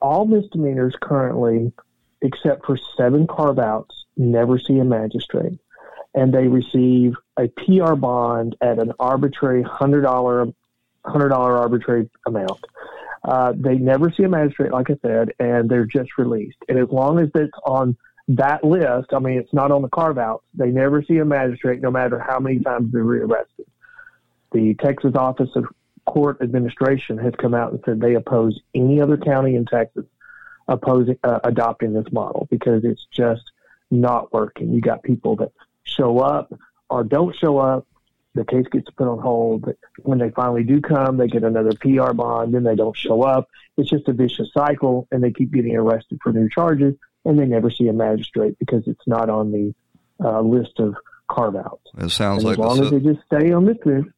[0.01, 1.73] All misdemeanors currently,
[2.21, 5.59] except for seven carve outs, never see a magistrate.
[6.15, 10.55] And they receive a PR bond at an arbitrary $100,
[11.05, 12.61] $100 arbitrary amount.
[13.25, 16.59] Uh, they never see a magistrate, like I said, and they're just released.
[16.69, 17.97] And as long as it's on
[18.29, 20.45] that list, I mean, it's not on the carve outs.
[20.55, 23.67] They never see a magistrate, no matter how many times they're rearrested.
[24.53, 25.67] The Texas Office of
[26.07, 30.05] Court Administration has come out and said they oppose any other county in Texas
[30.69, 33.43] opposing uh, adopting this model because it's just
[33.91, 34.73] not working.
[34.73, 35.53] You got people that
[35.85, 36.53] show up
[36.89, 37.87] or don't show up,
[38.35, 39.73] the case gets put on hold.
[40.01, 43.49] When they finally do come, they get another PR bond, then they don't show up.
[43.77, 47.47] It's just a vicious cycle, and they keep getting arrested for new charges, and they
[47.47, 49.75] never see a magistrate because it's not on the
[50.25, 50.95] uh, list of
[51.29, 51.91] carve outs.
[51.99, 54.09] It sounds and like as long the, as they just stay on this list.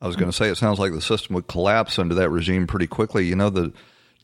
[0.00, 2.66] I was going to say it sounds like the system would collapse under that regime
[2.66, 3.26] pretty quickly.
[3.26, 3.72] You know, the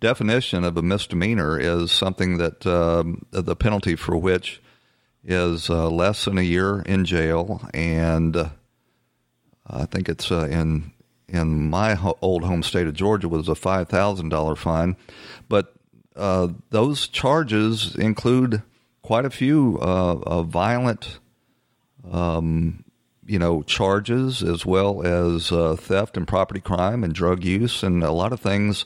[0.00, 4.60] definition of a misdemeanor is something that um, the penalty for which
[5.24, 8.48] is uh, less than a year in jail, and uh,
[9.66, 10.92] I think it's uh, in
[11.28, 14.96] in my ho- old home state of Georgia was a five thousand dollar fine,
[15.48, 15.74] but
[16.16, 18.62] uh, those charges include
[19.02, 21.18] quite a few uh, violent.
[22.10, 22.84] Um,
[23.24, 28.02] you know, charges as well as uh, theft and property crime and drug use and
[28.02, 28.84] a lot of things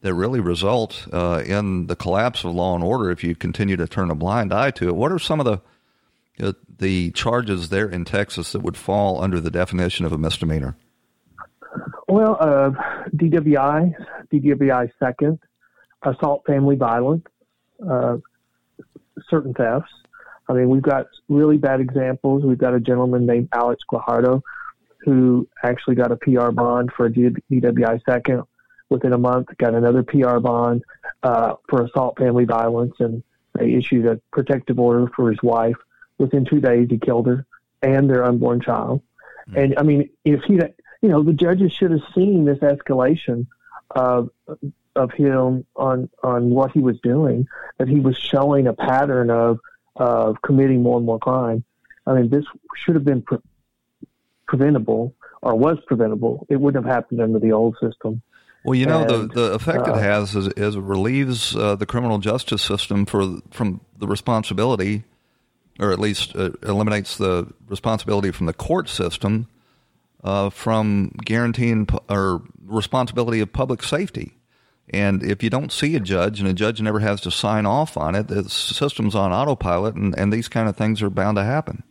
[0.00, 3.86] that really result uh, in the collapse of law and order if you continue to
[3.86, 4.94] turn a blind eye to it.
[4.94, 5.60] What are some of the
[6.44, 10.76] uh, the charges there in Texas that would fall under the definition of a misdemeanor?
[12.08, 12.70] Well, uh,
[13.14, 13.94] DWI,
[14.32, 15.38] DWI second,
[16.04, 17.24] assault, family violence,
[17.88, 18.18] uh,
[19.28, 19.92] certain thefts,
[20.48, 22.44] I mean, we've got really bad examples.
[22.44, 24.42] We've got a gentleman named Alex Guajardo
[25.04, 28.42] who actually got a PR bond for a DWI second.
[28.90, 30.82] Within a month, got another PR bond
[31.22, 33.22] uh, for assault, family violence, and
[33.54, 35.76] they issued a protective order for his wife.
[36.18, 37.46] Within two days, he killed her
[37.82, 39.02] and their unborn child.
[39.48, 39.58] Mm-hmm.
[39.58, 43.46] And I mean, if he, you know, the judges should have seen this escalation
[43.90, 44.30] of
[44.96, 47.46] of him on on what he was doing.
[47.78, 49.58] That he was showing a pattern of
[49.96, 51.64] of committing more and more crime.
[52.06, 52.44] I mean, this
[52.76, 53.38] should have been pre-
[54.46, 56.46] preventable or was preventable.
[56.48, 58.22] It wouldn't have happened under the old system.
[58.64, 61.76] Well, you know, and, the, the effect uh, it has is, is it relieves uh,
[61.76, 65.04] the criminal justice system for from the responsibility,
[65.78, 69.48] or at least uh, eliminates the responsibility from the court system
[70.24, 74.38] uh, from guaranteeing or responsibility of public safety.
[74.90, 77.96] And if you don't see a judge and a judge never has to sign off
[77.96, 81.44] on it, the system's on autopilot and, and these kind of things are bound to
[81.44, 81.82] happen.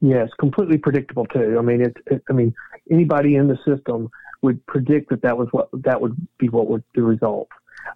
[0.00, 1.56] Yes, completely predictable too.
[1.58, 2.54] I mean, it, it, I mean,
[2.90, 4.10] anybody in the system
[4.42, 7.48] would predict that that was what that would be what would the result.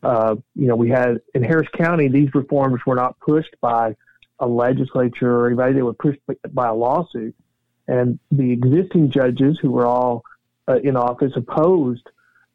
[0.02, 3.96] Uh, you know, we had in Harris County these reforms were not pushed by
[4.38, 6.20] a legislature or anybody; they were pushed
[6.52, 7.34] by a lawsuit,
[7.88, 10.24] and the existing judges who were all
[10.68, 12.06] uh, in office opposed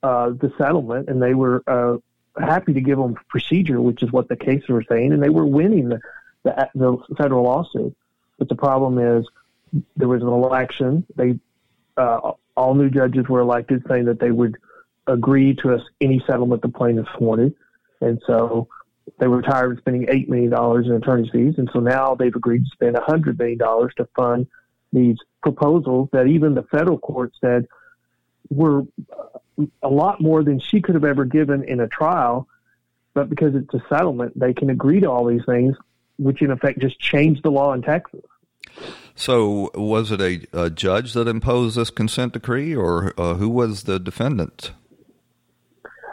[0.03, 1.97] uh, the settlement, and they were uh,
[2.39, 5.45] happy to give them procedure, which is what the cases were saying, and they were
[5.45, 5.99] winning the,
[6.43, 7.95] the, the federal lawsuit.
[8.37, 9.27] But the problem is
[9.97, 11.05] there was an election.
[11.15, 11.39] They
[11.97, 14.57] uh, all new judges were elected, saying that they would
[15.07, 17.53] agree to us any settlement the plaintiffs wanted,
[17.99, 18.67] and so
[19.19, 22.35] they were tired of spending eight million dollars in attorney's fees, and so now they've
[22.35, 24.47] agreed to spend a hundred million dollars to fund
[24.93, 27.67] these proposals that even the federal court said
[28.49, 28.83] were
[29.81, 32.47] a lot more than she could have ever given in a trial.
[33.13, 35.75] But because it's a settlement, they can agree to all these things,
[36.17, 38.21] which in effect just changed the law in Texas.
[39.15, 43.83] So, was it a, a judge that imposed this consent decree, or uh, who was
[43.83, 44.71] the defendant?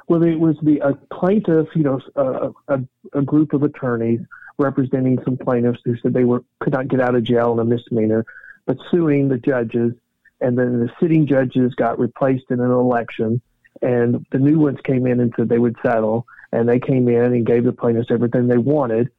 [0.08, 2.80] Well, it was the a plaintiff, you know, uh, a,
[3.12, 4.20] a group of attorneys
[4.58, 7.64] representing some plaintiffs who said they were could not get out of jail in a
[7.64, 8.24] misdemeanor,
[8.66, 9.92] but suing the judges
[10.40, 13.40] and then the sitting judges got replaced in an election,
[13.82, 17.34] and the new ones came in and said they would settle, and they came in
[17.34, 19.10] and gave the plaintiffs everything they wanted,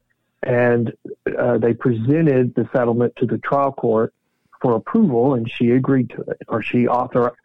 [0.42, 0.92] and
[1.38, 4.14] uh, they presented the settlement to the trial court
[4.60, 7.36] for approval, and she agreed to it, or she authorized.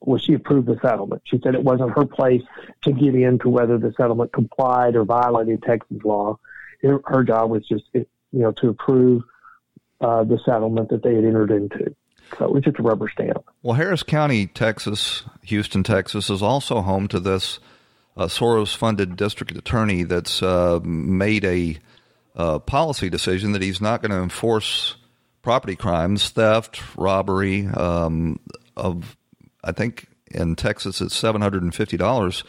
[0.00, 1.22] Well, she approved the settlement.
[1.24, 2.42] She said it wasn't her place
[2.82, 6.38] to get into whether the settlement complied or violated Texas law.
[6.82, 9.22] Her, job was just, you know, to approve
[10.00, 11.94] uh, the settlement that they had entered into.
[12.38, 13.44] So it's just a rubber stamp.
[13.62, 17.58] Well, Harris County, Texas, Houston, Texas, is also home to this
[18.16, 21.78] uh, Soros funded district attorney that's uh, made a
[22.34, 24.96] uh, policy decision that he's not going to enforce
[25.42, 27.66] property crimes, theft, robbery.
[27.66, 28.38] Um,
[28.76, 29.16] of
[29.62, 32.44] I think in Texas it's seven hundred and fifty dollars.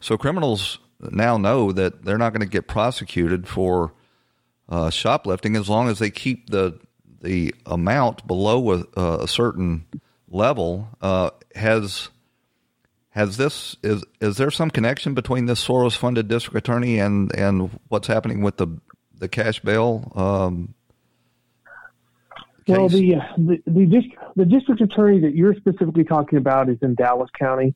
[0.00, 3.92] So criminals now know that they're not going to get prosecuted for
[4.68, 6.78] uh, shoplifting as long as they keep the
[7.20, 9.84] the amount below a, a certain
[10.30, 12.10] level uh, has
[13.10, 17.70] has this is is there some connection between this Soros funded district attorney and and
[17.88, 18.68] what's happening with the
[19.18, 20.12] the cash bail?
[20.14, 20.74] Um,
[22.68, 26.94] well, the, the the district the district attorney that you're specifically talking about is in
[26.94, 27.74] Dallas County,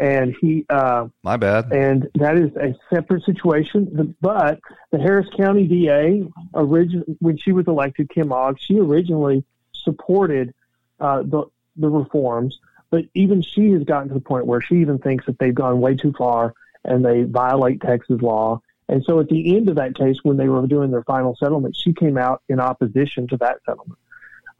[0.00, 4.58] and he uh, my bad and that is a separate situation but
[4.90, 6.22] the harris county da
[6.52, 10.52] origin when she was elected kim ogg she originally supported
[11.00, 11.44] uh, the
[11.76, 12.58] the reforms,
[12.90, 15.80] but even she has gotten to the point where she even thinks that they've gone
[15.80, 18.60] way too far and they violate Texas law.
[18.88, 21.74] And so at the end of that case, when they were doing their final settlement,
[21.74, 23.98] she came out in opposition to that settlement.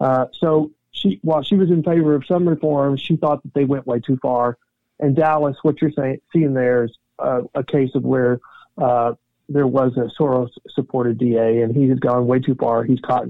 [0.00, 3.64] Uh, so she, while she was in favor of some reforms, she thought that they
[3.64, 4.56] went way too far.
[5.00, 8.40] And Dallas, what you're saying, seeing there is uh, a case of where
[8.78, 9.14] uh,
[9.48, 12.84] there was a Soros-supported DA, and he has gone way too far.
[12.84, 13.26] He's caught,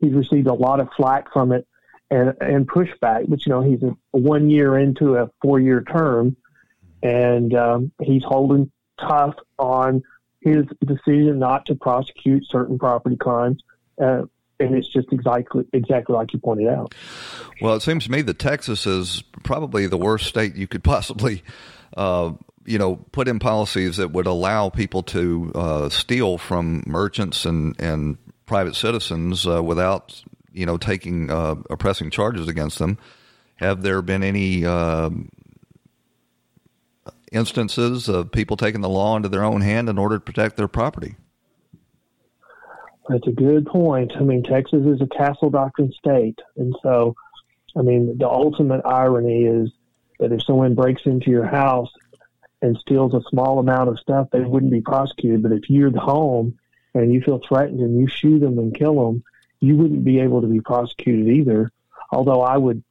[0.00, 1.66] he's received a lot of flack from it
[2.10, 3.28] and and pushback.
[3.28, 6.36] But you know, he's a, one year into a four year term,
[7.02, 10.02] and um, he's holding tough on
[10.40, 13.62] his decision not to prosecute certain property crimes.
[14.00, 14.22] Uh,
[14.58, 16.94] and it's just exactly exactly like you pointed out.
[17.60, 21.42] Well, it seems to me that Texas is probably the worst state you could possibly,
[21.96, 22.32] uh,
[22.64, 27.78] you know, put in policies that would allow people to uh, steal from merchants and
[27.80, 30.22] and private citizens uh, without
[30.56, 32.96] you know, taking uh, oppressing charges against them.
[33.56, 35.10] Have there been any uh,
[37.30, 40.66] instances of people taking the law into their own hand in order to protect their
[40.66, 41.16] property?
[43.08, 44.12] That's a good point.
[44.16, 47.14] I mean, Texas is a castle doctrine state, and so,
[47.76, 49.70] I mean, the ultimate irony is
[50.18, 51.92] that if someone breaks into your house
[52.62, 55.42] and steals a small amount of stuff, they wouldn't be prosecuted.
[55.42, 56.58] But if you're the home
[56.94, 59.22] and you feel threatened and you shoot them and kill them,
[59.60, 61.70] you wouldn't be able to be prosecuted either.
[62.10, 62.82] Although I would,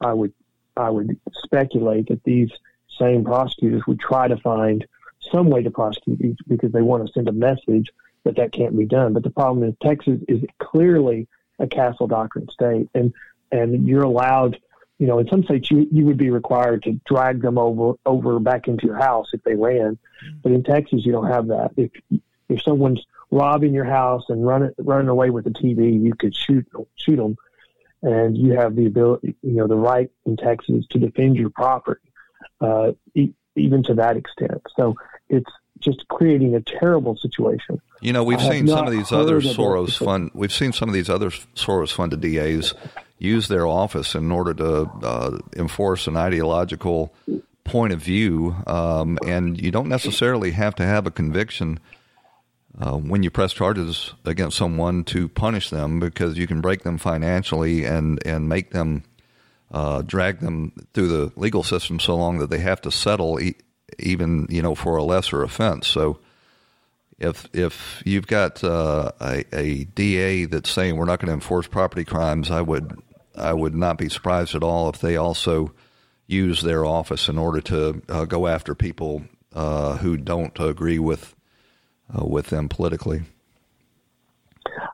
[0.00, 0.32] I would,
[0.76, 2.50] I would speculate that these
[2.98, 4.86] same prosecutors would try to find
[5.32, 7.88] some way to prosecute because they want to send a message
[8.24, 9.12] that that can't be done.
[9.12, 13.12] But the problem is Texas is clearly a castle doctrine state, and
[13.52, 14.58] and you're allowed,
[14.98, 18.38] you know, in some states you you would be required to drag them over over
[18.40, 19.98] back into your house if they ran,
[20.42, 21.70] but in Texas you don't have that.
[21.76, 21.90] If
[22.48, 26.66] if someone's robbing your house and running running away with the TV, you could shoot
[26.96, 27.36] shoot them,
[28.02, 32.10] and you have the ability, you know, the right in Texas to defend your property,
[32.60, 34.62] uh, e- even to that extent.
[34.76, 34.96] So
[35.28, 35.50] it's
[35.80, 37.80] just creating a terrible situation.
[38.00, 40.30] You know, we've seen some of these other Soros fund.
[40.34, 42.74] We've seen some of these other Soros funded DAs
[43.18, 47.14] use their office in order to uh, enforce an ideological
[47.64, 51.80] point of view, um, and you don't necessarily have to have a conviction
[52.78, 56.98] uh, when you press charges against someone to punish them because you can break them
[56.98, 59.04] financially and, and make them
[59.70, 63.56] uh, drag them through the legal system so long that they have to settle e-
[63.98, 65.86] even you know for a lesser offense.
[65.86, 66.18] So
[67.18, 71.66] if if you've got uh, a, a DA that's saying we're not going to enforce
[71.66, 73.00] property crimes, I would
[73.36, 75.72] I would not be surprised at all if they also
[76.26, 79.22] use their office in order to uh, go after people
[79.52, 81.34] uh, who don't agree with
[82.16, 83.22] uh, with them politically.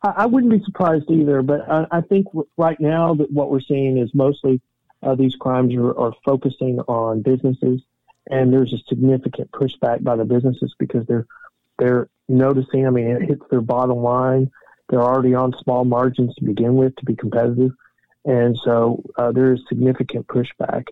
[0.03, 2.27] I wouldn't be surprised either, but I, I think
[2.57, 4.61] right now that what we're seeing is mostly
[5.03, 7.81] uh, these crimes are, are focusing on businesses,
[8.31, 11.27] and there's a significant pushback by the businesses because they're
[11.79, 12.87] they're noticing.
[12.87, 14.51] I mean, it hits their bottom line.
[14.89, 17.73] They're already on small margins to begin with to be competitive,
[18.25, 20.87] and so uh, there is significant pushback.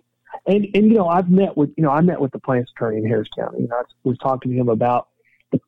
[0.45, 2.97] And and you know, I've met with you know I met with the plaintiff's attorney
[2.97, 3.61] in Harris County.
[3.61, 5.09] You know, I was talking to him about
[5.51, 5.59] the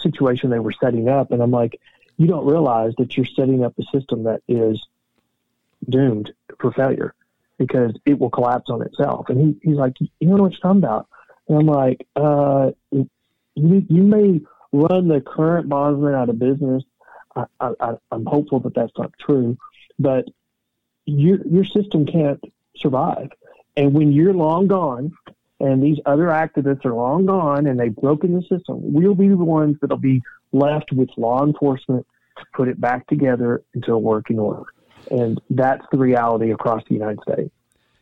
[0.00, 1.30] situation they were setting up.
[1.30, 1.80] And I'm like,
[2.16, 4.86] you don't realize that you're setting up a system that is
[5.88, 7.14] doomed for failure
[7.58, 9.28] because it will collapse on itself.
[9.28, 11.08] And he, he's like, you know what you're talking about.
[11.50, 13.08] And I'm like, uh, you,
[13.56, 14.40] you may
[14.72, 16.84] run the current bondsman out of business.
[17.34, 19.58] I, I, I'm hopeful that that's not true,
[19.98, 20.26] but
[21.06, 22.40] your your system can't
[22.76, 23.30] survive.
[23.76, 25.12] And when you're long gone,
[25.58, 29.36] and these other activists are long gone and they've broken the system, we'll be the
[29.36, 30.22] ones that'll be
[30.52, 32.06] left with law enforcement
[32.38, 34.62] to put it back together into a working order.
[35.10, 37.50] And that's the reality across the United States.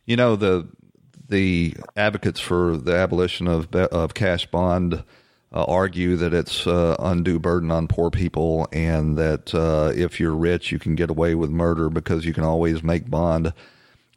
[0.05, 0.67] You know, the
[1.29, 5.03] the advocates for the abolition of of cash bond
[5.51, 10.35] uh, argue that it's uh, undue burden on poor people, and that uh, if you're
[10.35, 13.53] rich, you can get away with murder because you can always make bond.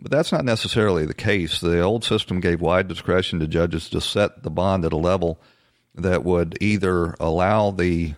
[0.00, 1.60] But that's not necessarily the case.
[1.60, 5.40] The old system gave wide discretion to judges to set the bond at a level
[5.94, 8.14] that would either allow the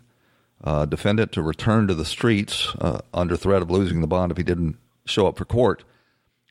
[0.63, 4.39] uh, defendant to return to the streets uh, under threat of losing the bond if
[4.39, 5.85] he didn't show up for court,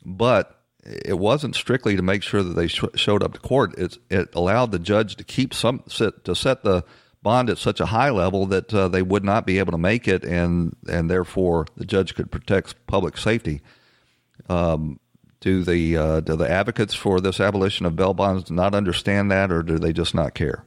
[0.05, 3.73] but it wasn't strictly to make sure that they sh- showed up to court.
[3.77, 6.83] It's, it allowed the judge to keep some set, to set the
[7.21, 10.07] bond at such a high level that uh, they would not be able to make
[10.07, 13.61] it, and and therefore the judge could protect public safety.
[14.49, 14.99] Um,
[15.39, 19.51] do the uh, do the advocates for this abolition of bail bonds not understand that,
[19.51, 20.65] or do they just not care?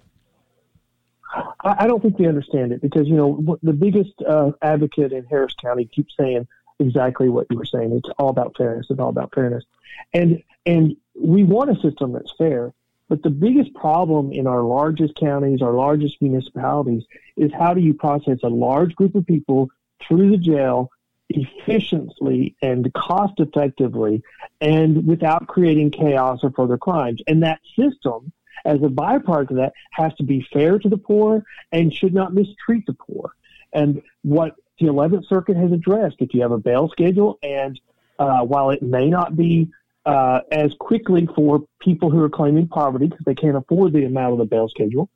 [1.62, 5.55] I don't think they understand it because you know the biggest uh, advocate in Harris
[5.61, 6.47] County keeps saying
[6.79, 7.93] exactly what you were saying.
[7.93, 8.87] It's all about fairness.
[8.91, 9.64] It's all about fairness,
[10.12, 12.72] and and we want a system that's fair.
[13.09, 17.05] But the biggest problem in our largest counties, our largest municipalities,
[17.37, 19.70] is how do you process a large group of people
[20.07, 20.91] through the jail
[21.29, 24.22] efficiently and cost effectively
[24.61, 27.20] and without creating chaos or further crimes.
[27.27, 28.33] And that system,
[28.64, 32.35] as a byproduct of that, has to be fair to the poor and should not
[32.35, 33.33] mistreat the poor.
[33.72, 37.81] And what the 11th Circuit has addressed, if you have a bail schedule, and
[38.18, 39.70] uh, while it may not be
[40.05, 44.33] uh, as quickly for people who are claiming poverty because they can't afford the amount
[44.33, 45.09] of the bail schedule,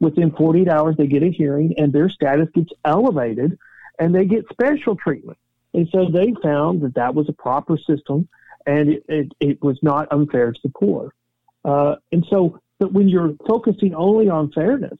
[0.00, 3.58] within 48 hours they get a hearing and their status gets elevated
[3.98, 5.38] and they get special treatment.
[5.74, 8.28] And so they found that that was a proper system
[8.66, 11.12] and it, it, it was not unfair to the poor.
[11.64, 14.98] Uh, and so, but when you're focusing only on fairness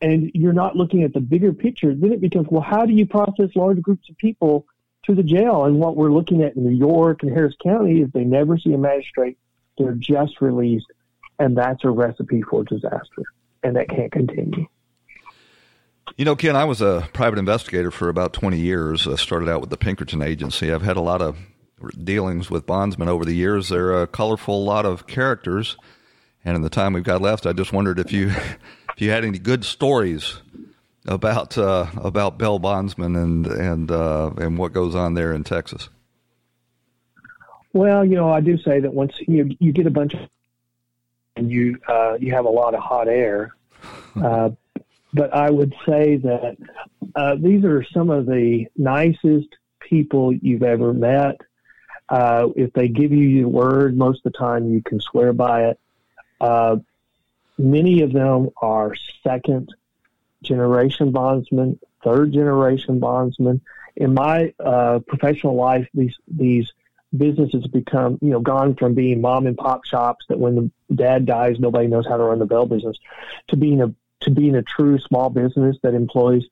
[0.00, 3.06] and you're not looking at the bigger picture, then it becomes, well, how do you
[3.06, 4.66] process large groups of people
[5.04, 5.64] to the jail?
[5.64, 8.72] And what we're looking at in New York and Harris County is they never see
[8.72, 9.38] a magistrate.
[9.78, 10.86] They're just released.
[11.38, 13.22] And that's a recipe for disaster.
[13.62, 14.66] And that can't continue.
[16.16, 19.06] You know, Ken, I was a private investigator for about 20 years.
[19.06, 20.72] I started out with the Pinkerton Agency.
[20.72, 21.36] I've had a lot of
[22.02, 23.68] dealings with bondsmen over the years.
[23.68, 25.76] They're a colorful lot of characters.
[26.44, 28.32] And in the time we've got left, I just wondered if you
[28.96, 30.38] if you had any good stories
[31.06, 35.90] about uh, about bail bondsmen and and uh, and what goes on there in Texas.
[37.74, 40.20] Well, you know, I do say that once you you get a bunch of
[41.36, 43.54] and you uh, you have a lot of hot air,
[44.16, 44.50] uh,
[45.12, 46.56] but I would say that
[47.14, 51.36] uh, these are some of the nicest people you've ever met.
[52.08, 55.64] Uh, if they give you your word, most of the time you can swear by
[55.64, 55.78] it.
[57.58, 59.74] Many of them are second
[60.42, 63.60] generation bondsmen, third generation bondsmen.
[63.96, 66.72] In my uh, professional life, these these
[67.16, 70.54] businesses become you know gone from being mom and pop shops that when
[70.88, 72.98] the dad dies nobody knows how to run the bell business
[73.46, 76.44] to being a to being a true small business that employs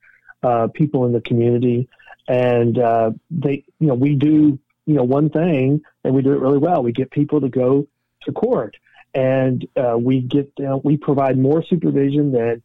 [0.43, 1.89] uh, people in the community.
[2.27, 6.39] And uh, they, you know, we do, you know, one thing, and we do it
[6.39, 6.83] really well.
[6.83, 7.87] We get people to go
[8.23, 8.77] to court,
[9.15, 12.61] and uh, we get, uh, we provide more supervision than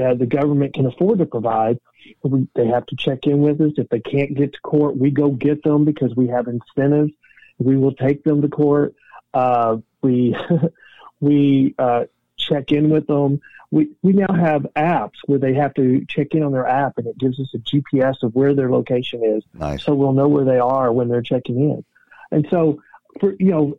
[0.00, 1.80] uh, the government can afford to provide.
[2.22, 3.72] We, they have to check in with us.
[3.76, 7.12] If they can't get to court, we go get them because we have incentives.
[7.58, 8.94] We will take them to court.
[9.32, 10.36] Uh, we
[11.20, 12.04] we uh,
[12.36, 13.40] check in with them
[13.74, 17.08] we, we now have apps where they have to check in on their app and
[17.08, 19.42] it gives us a GPS of where their location is.
[19.52, 19.82] Nice.
[19.82, 21.84] So we'll know where they are when they're checking in.
[22.30, 22.80] And so,
[23.18, 23.78] for, you know,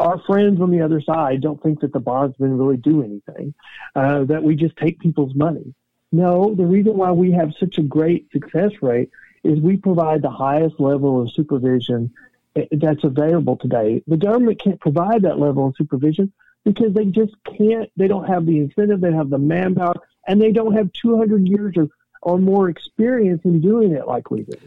[0.00, 3.54] our friends on the other side don't think that the bondsmen really do anything,
[3.94, 5.74] uh, that we just take people's money.
[6.10, 9.10] No, the reason why we have such a great success rate
[9.44, 12.12] is we provide the highest level of supervision
[12.54, 14.02] eh, that's available today.
[14.06, 16.32] The government can't provide that level of supervision
[16.64, 17.90] because they just can't.
[17.96, 19.00] They don't have the incentive.
[19.00, 19.94] They have the manpower,
[20.28, 21.88] and they don't have 200 years or,
[22.20, 24.58] or more experience in doing it like we do.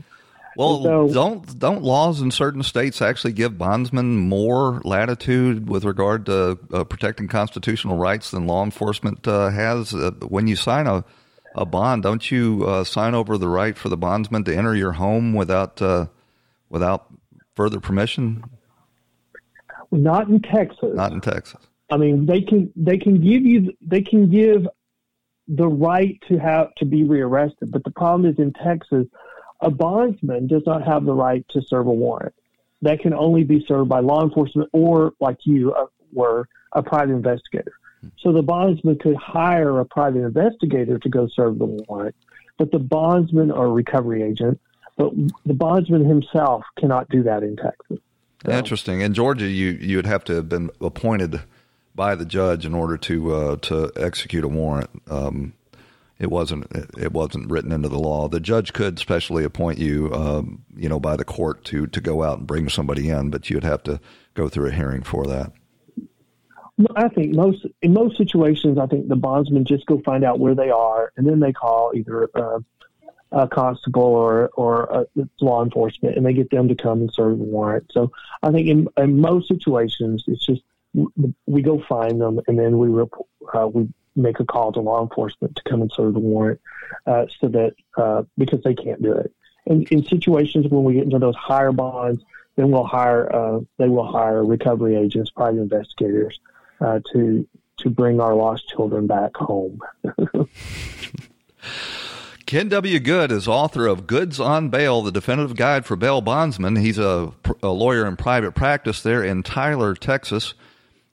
[0.58, 6.26] Well, so, don't don't laws in certain states actually give bondsmen more latitude with regard
[6.28, 9.94] to uh, protecting constitutional rights than law enforcement uh, has?
[9.94, 11.04] Uh, when you sign a
[11.56, 14.92] a bond, don't you uh, sign over the right for the bondsman to enter your
[14.94, 16.08] home without uh,
[16.70, 17.08] without
[17.56, 18.44] further permission?
[19.92, 20.92] Not in Texas.
[20.94, 21.62] Not in Texas.
[21.90, 24.68] I mean, they can they can give you they can give
[25.48, 29.06] the right to have to be rearrested, but the problem is in Texas,
[29.62, 32.34] a bondsman does not have the right to serve a warrant.
[32.82, 37.14] That can only be served by law enforcement or, like you uh, were, a private
[37.14, 37.74] investigator.
[38.20, 42.16] So the bondsman could hire a private investigator to go serve the warrant,
[42.58, 44.60] but the bondsman or recovery agent,
[44.98, 45.12] but
[45.46, 48.00] the bondsman himself cannot do that in Texas.
[48.46, 48.52] So.
[48.52, 49.02] Interesting.
[49.02, 51.42] In Georgia, you you would have to have been appointed
[51.96, 54.90] by the judge in order to uh, to execute a warrant.
[55.10, 55.54] Um,
[56.18, 56.66] it wasn't
[56.98, 58.28] it wasn't written into the law.
[58.28, 62.24] The judge could specially appoint you, um, you know, by the court to to go
[62.24, 64.00] out and bring somebody in, but you'd have to
[64.34, 65.52] go through a hearing for that.
[66.96, 70.56] I think most in most situations, I think the bondsmen just go find out where
[70.56, 72.60] they are, and then they call either uh,
[73.32, 75.08] a constable or or
[75.42, 77.92] law enforcement, and they get them to come and serve the warrant.
[77.92, 78.12] So
[78.44, 80.62] I think in, in most situations, it's just
[81.46, 85.02] we go find them, and then we report, uh, we make a call to law
[85.02, 86.60] enforcement to come and serve the warrant,
[87.06, 89.34] uh, so that uh, because they can't do it.
[89.66, 92.24] And in situations when we get into those higher bonds,
[92.56, 96.40] then we'll hire uh, they will hire recovery agents, private investigators,
[96.82, 97.48] uh, to
[97.78, 99.80] to bring our lost children back home.
[102.46, 103.00] Ken W.
[103.00, 106.76] Good is author of Goods on Bail, the definitive guide for bail bondsmen.
[106.76, 110.54] He's a, a, lawyer in private practice there in Tyler, Texas.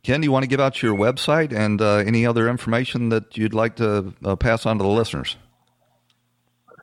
[0.04, 3.36] Ken, do you want to give out your website and uh, any other information that
[3.36, 5.36] you'd like to uh, pass on to the listeners?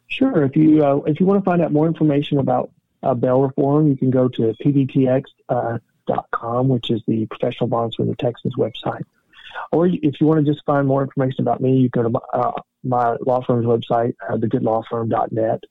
[0.07, 0.45] Sure.
[0.45, 2.71] If you uh, if you want to find out more information about
[3.03, 5.81] uh, bail reform, you can go to pbtx.com,
[6.41, 9.03] uh, which is the Professional Bondsman of the Texas website.
[9.73, 12.19] Or if you want to just find more information about me, you go to my,
[12.33, 12.51] uh,
[12.83, 15.63] my law firm's website, uh, thegoodlawfirm.net,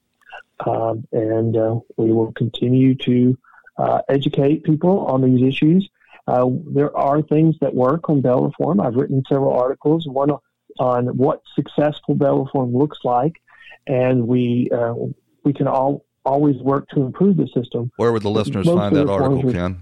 [0.66, 3.38] um, and we will continue to
[4.08, 5.88] educate people on these issues.
[6.28, 8.80] Uh, there are things that work on bail reform.
[8.80, 10.30] I've written several articles, one
[10.78, 13.40] on what successful bail reform looks like,
[13.86, 14.92] and we uh,
[15.42, 17.90] we can all always work to improve the system.
[17.96, 19.80] Where would the listeners Most find that article, Ken?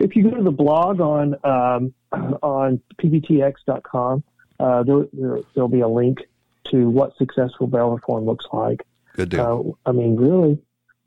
[0.00, 1.94] If you go to the blog on um,
[2.42, 4.24] on pbtx.com,
[4.58, 6.18] uh, there, there will be a link
[6.72, 8.84] to what successful bail reform looks like.
[9.14, 9.76] Good deal.
[9.86, 10.58] Uh, I mean, really,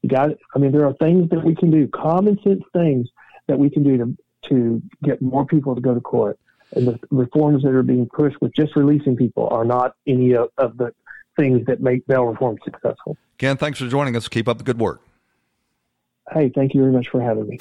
[0.02, 0.30] you got.
[0.56, 3.10] I mean, there are things that we can do, common sense things
[3.52, 6.40] that we can do to to get more people to go to court.
[6.74, 10.50] And the reforms that are being pushed with just releasing people are not any of,
[10.58, 10.94] of the
[11.38, 13.18] things that make bail reform successful.
[13.38, 14.30] Ken, thanks for joining us.
[14.30, 15.02] Keep up the good work.
[16.32, 17.58] Hey, thank you very much for having me.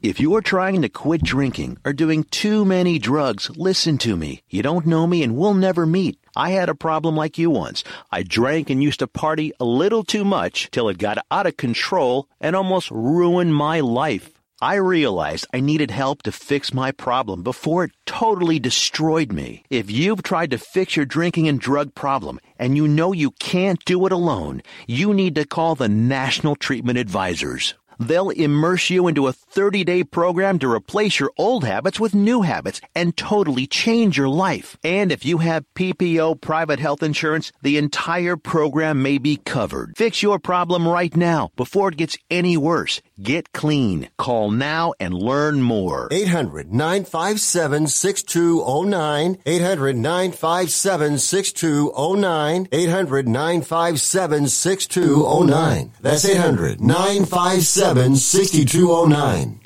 [0.00, 4.42] If you're trying to quit drinking or doing too many drugs, listen to me.
[4.48, 6.20] You don't know me and we'll never meet.
[6.36, 7.82] I had a problem like you once.
[8.12, 11.56] I drank and used to party a little too much till it got out of
[11.56, 14.30] control and almost ruined my life.
[14.60, 19.64] I realized I needed help to fix my problem before it totally destroyed me.
[19.70, 23.82] If you've tried to fix your drinking and drug problem and you know you can't
[23.86, 27.74] do it alone, you need to call the National Treatment Advisors.
[27.98, 32.42] They'll immerse you into a 30 day program to replace your old habits with new
[32.42, 34.76] habits and totally change your life.
[34.84, 39.96] And if you have PPO private health insurance, the entire program may be covered.
[39.96, 43.00] Fix your problem right now before it gets any worse.
[43.22, 44.10] Get clean.
[44.18, 46.08] Call now and learn more.
[46.10, 49.38] 800 957 6209.
[49.46, 52.68] 800 957 6209.
[52.70, 55.92] 800 957 6209.
[56.02, 59.60] That's 800 957 6209.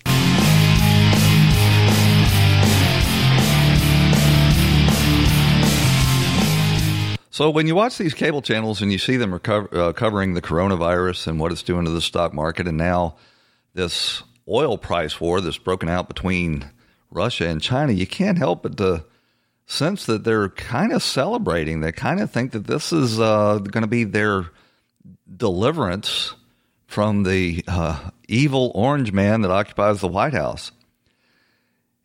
[7.32, 10.42] So when you watch these cable channels and you see them recover, uh, covering the
[10.42, 13.16] coronavirus and what it's doing to the stock market, and now
[13.74, 16.70] this oil price war that's broken out between
[17.10, 19.04] Russia and China, you can't help but to
[19.66, 21.80] sense that they're kind of celebrating.
[21.80, 24.46] They kind of think that this is uh, going to be their
[25.36, 26.34] deliverance
[26.86, 30.72] from the uh, evil orange man that occupies the White House.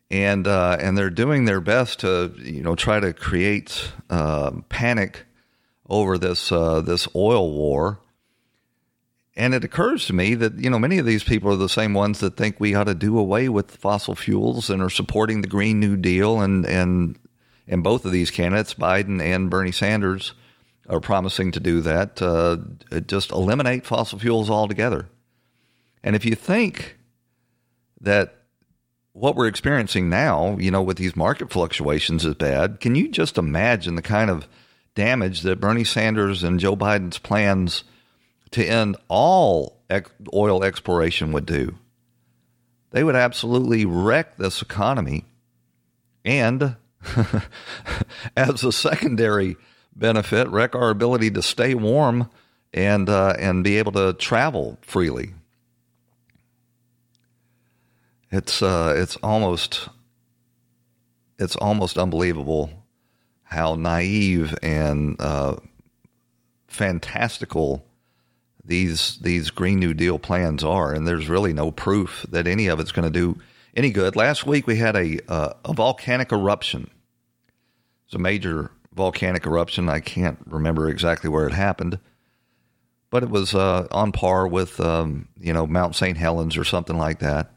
[0.08, 5.24] And uh, and they're doing their best to you know try to create uh, panic
[5.88, 7.98] over this uh, this oil war.
[9.36, 11.92] And it occurs to me that you know many of these people are the same
[11.92, 15.48] ones that think we ought to do away with fossil fuels and are supporting the
[15.48, 17.18] Green New Deal and and
[17.68, 20.32] and both of these candidates, Biden and Bernie Sanders,
[20.88, 22.22] are promising to do that.
[22.22, 22.58] Uh,
[23.00, 25.08] just eliminate fossil fuels altogether.
[26.02, 26.96] And if you think
[28.00, 28.36] that
[29.12, 33.36] what we're experiencing now, you know, with these market fluctuations is bad, can you just
[33.36, 34.46] imagine the kind of
[34.94, 37.82] damage that Bernie Sanders and Joe Biden's plans
[38.52, 39.82] to end all
[40.34, 41.76] oil exploration would do?
[42.90, 45.24] They would absolutely wreck this economy.
[46.24, 46.76] And
[48.36, 49.56] as a secondary
[49.94, 52.30] benefit, wreck our ability to stay warm
[52.72, 55.34] and uh, and be able to travel freely.
[58.30, 59.88] It's uh, it's almost
[61.38, 62.70] it's almost unbelievable
[63.44, 65.56] how naive and uh,
[66.66, 67.86] fantastical
[68.66, 72.80] these these Green New Deal plans are, and there's really no proof that any of
[72.80, 73.40] it's going to do
[73.74, 74.16] any good.
[74.16, 76.90] Last week we had a uh, a volcanic eruption.
[78.06, 79.88] It's a major volcanic eruption.
[79.88, 81.98] I can't remember exactly where it happened,
[83.10, 86.16] but it was uh, on par with um, you know Mount St.
[86.16, 87.52] Helens or something like that.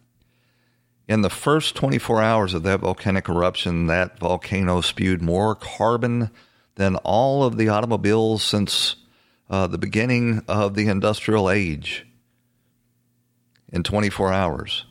[1.08, 6.30] In the first 24 hours of that volcanic eruption, that volcano spewed more carbon
[6.76, 8.96] than all of the automobiles since
[9.50, 12.06] uh, the beginning of the industrial age
[13.72, 14.86] in 24 hours.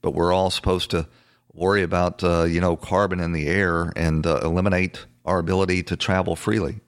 [0.00, 1.06] But we're all supposed to
[1.52, 5.96] worry about uh, you know carbon in the air and uh, eliminate our ability to
[5.96, 6.80] travel freely.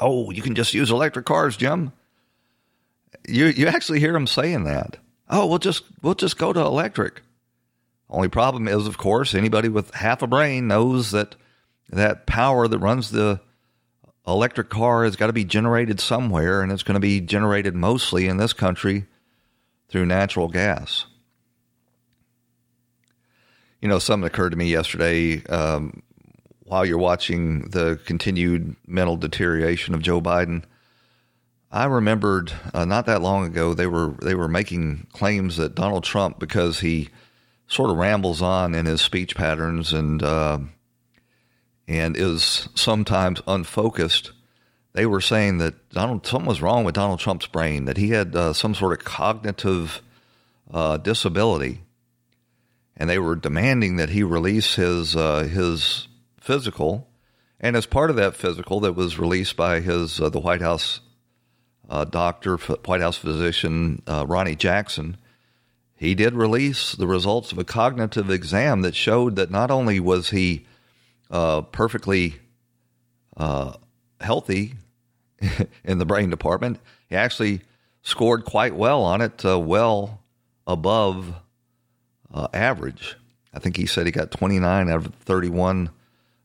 [0.00, 1.92] Oh, you can just use electric cars, Jim.
[3.28, 4.98] You you actually hear them saying that.
[5.28, 7.22] Oh, we'll just we'll just go to electric.
[8.08, 11.34] Only problem is, of course, anybody with half a brain knows that
[11.90, 13.40] that power that runs the
[14.26, 18.26] electric car has got to be generated somewhere, and it's going to be generated mostly
[18.26, 19.06] in this country
[19.88, 21.06] through natural gas.
[23.80, 26.02] You know, something occurred to me yesterday um,
[26.64, 30.64] while you're watching the continued mental deterioration of Joe Biden.
[31.70, 36.04] I remembered uh, not that long ago they were they were making claims that Donald
[36.04, 37.10] Trump, because he
[37.68, 40.58] sort of rambles on in his speech patterns and uh,
[41.88, 44.32] and is sometimes unfocused.
[44.92, 48.34] They were saying that Donald something was wrong with Donald Trump's brain, that he had
[48.34, 50.02] uh, some sort of cognitive
[50.72, 51.82] uh, disability,
[52.96, 56.08] and they were demanding that he release his uh, his
[56.40, 57.08] physical.
[57.60, 61.00] And as part of that physical that was released by his uh, the White House
[61.88, 65.18] uh, doctor, White House physician Ronnie Jackson,
[65.94, 70.30] he did release the results of a cognitive exam that showed that not only was
[70.30, 70.66] he
[71.30, 72.36] uh, perfectly
[73.36, 73.74] uh,
[74.20, 74.74] healthy
[75.84, 77.62] in the brain department, he actually
[78.02, 80.22] scored quite well on it, uh, well
[80.66, 81.34] above
[82.32, 83.16] uh, average.
[83.52, 85.90] I think he said he got 29 out of 31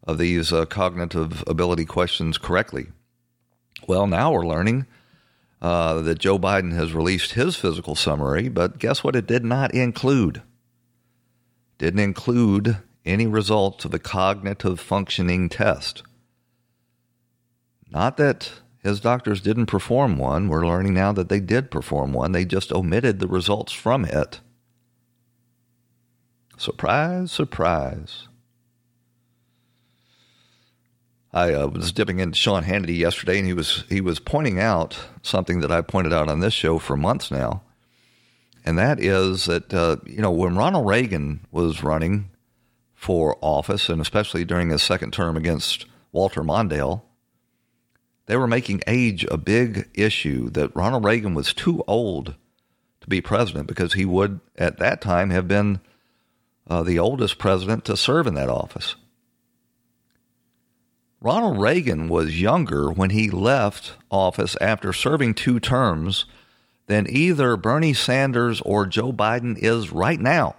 [0.08, 2.88] of these uh, cognitive ability questions correctly.
[3.88, 4.88] Well, now we're learning
[5.60, 9.16] that Joe Biden has released his physical summary, but guess what?
[9.16, 10.42] It did not include.
[11.78, 16.04] Didn't include any results of the cognitive functioning test.
[17.90, 18.52] Not that
[18.84, 20.48] his doctors didn't perform one.
[20.48, 22.32] We're learning now that they did perform one.
[22.32, 24.40] They just omitted the results from it.
[26.58, 28.28] Surprise, surprise.
[31.34, 35.00] I uh, was dipping into Sean Hannity yesterday, and he was he was pointing out
[35.22, 37.62] something that I pointed out on this show for months now,
[38.66, 42.31] and that is that uh, you know when Ronald Reagan was running
[43.02, 47.02] for office, and especially during his second term against Walter Mondale,
[48.28, 50.52] they were making age a big issue.
[50.52, 52.36] That Ronald Reagan was too old
[53.02, 55.80] to be president because he would at that time have been
[56.70, 58.96] uh, the oldest president to serve in that office.
[61.20, 66.26] Ronald Reagan was younger when he left office after serving two terms
[66.86, 70.56] than either Bernie Sanders or Joe Biden is right now.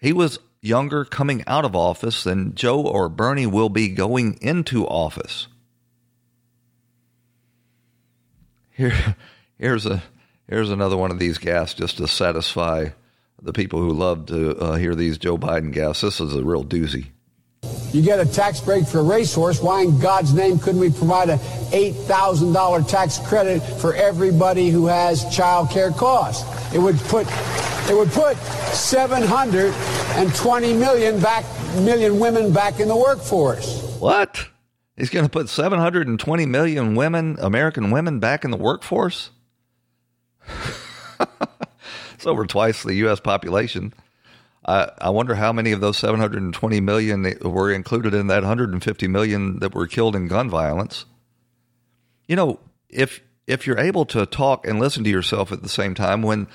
[0.00, 4.86] He was younger coming out of office than Joe or Bernie will be going into
[4.86, 5.48] office.
[8.70, 9.16] Here,
[9.58, 10.02] here's a
[10.48, 12.90] here's another one of these gas just to satisfy
[13.42, 16.02] the people who love to uh, hear these Joe Biden gaffes.
[16.02, 17.06] This is a real doozy.
[17.92, 19.60] You get a tax break for a racehorse.
[19.60, 21.38] Why in God's name couldn't we provide a
[21.70, 26.44] $8,000 tax credit for everybody who has child care costs?
[26.74, 27.26] It would put
[27.88, 31.44] it would put 720 million back
[31.76, 33.82] million women back in the workforce.
[33.98, 34.46] What?
[34.96, 39.30] He's going to put 720 million women, American women back in the workforce?
[42.18, 43.20] It's over twice the U.S.
[43.20, 43.94] population.
[44.66, 49.60] I, I wonder how many of those 720 million were included in that 150 million
[49.60, 51.04] that were killed in gun violence.
[52.26, 52.58] You know,
[52.88, 56.48] if if you're able to talk and listen to yourself at the same time, when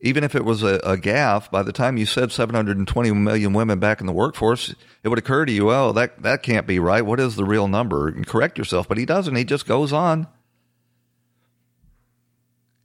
[0.00, 3.78] even if it was a, a gaffe, by the time you said 720 million women
[3.78, 7.04] back in the workforce, it would occur to you, oh, that that can't be right.
[7.04, 8.08] What is the real number?
[8.08, 8.88] And correct yourself.
[8.88, 9.34] But he doesn't.
[9.34, 10.26] He just goes on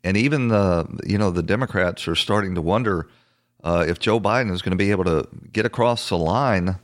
[0.04, 3.08] and even the you know the Democrats are starting to wonder
[3.64, 6.78] uh, if Joe Biden is going to be able to get across the line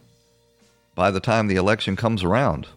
[0.95, 2.67] by the time the election comes around.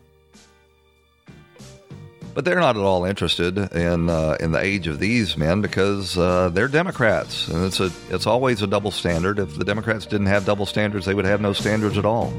[2.32, 6.16] But they're not at all interested in uh, in the age of these men because
[6.16, 9.38] uh, they're Democrats, and it's a it's always a double standard.
[9.38, 12.32] If the Democrats didn't have double standards, they would have no standards at all.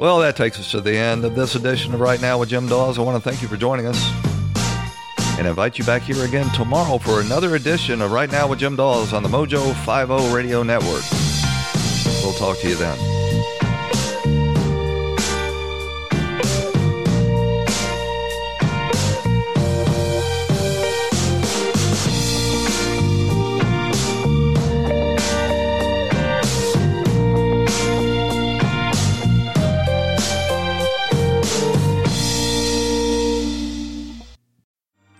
[0.00, 2.66] Well, that takes us to the end of this edition of Right Now with Jim
[2.66, 2.98] Dawes.
[2.98, 4.12] I want to thank you for joining us
[5.38, 8.76] and invite you back here again tomorrow for another edition of Right Now with Jim
[8.76, 11.04] Dawes on the Mojo 50 Radio Network.
[12.22, 13.23] We'll talk to you then.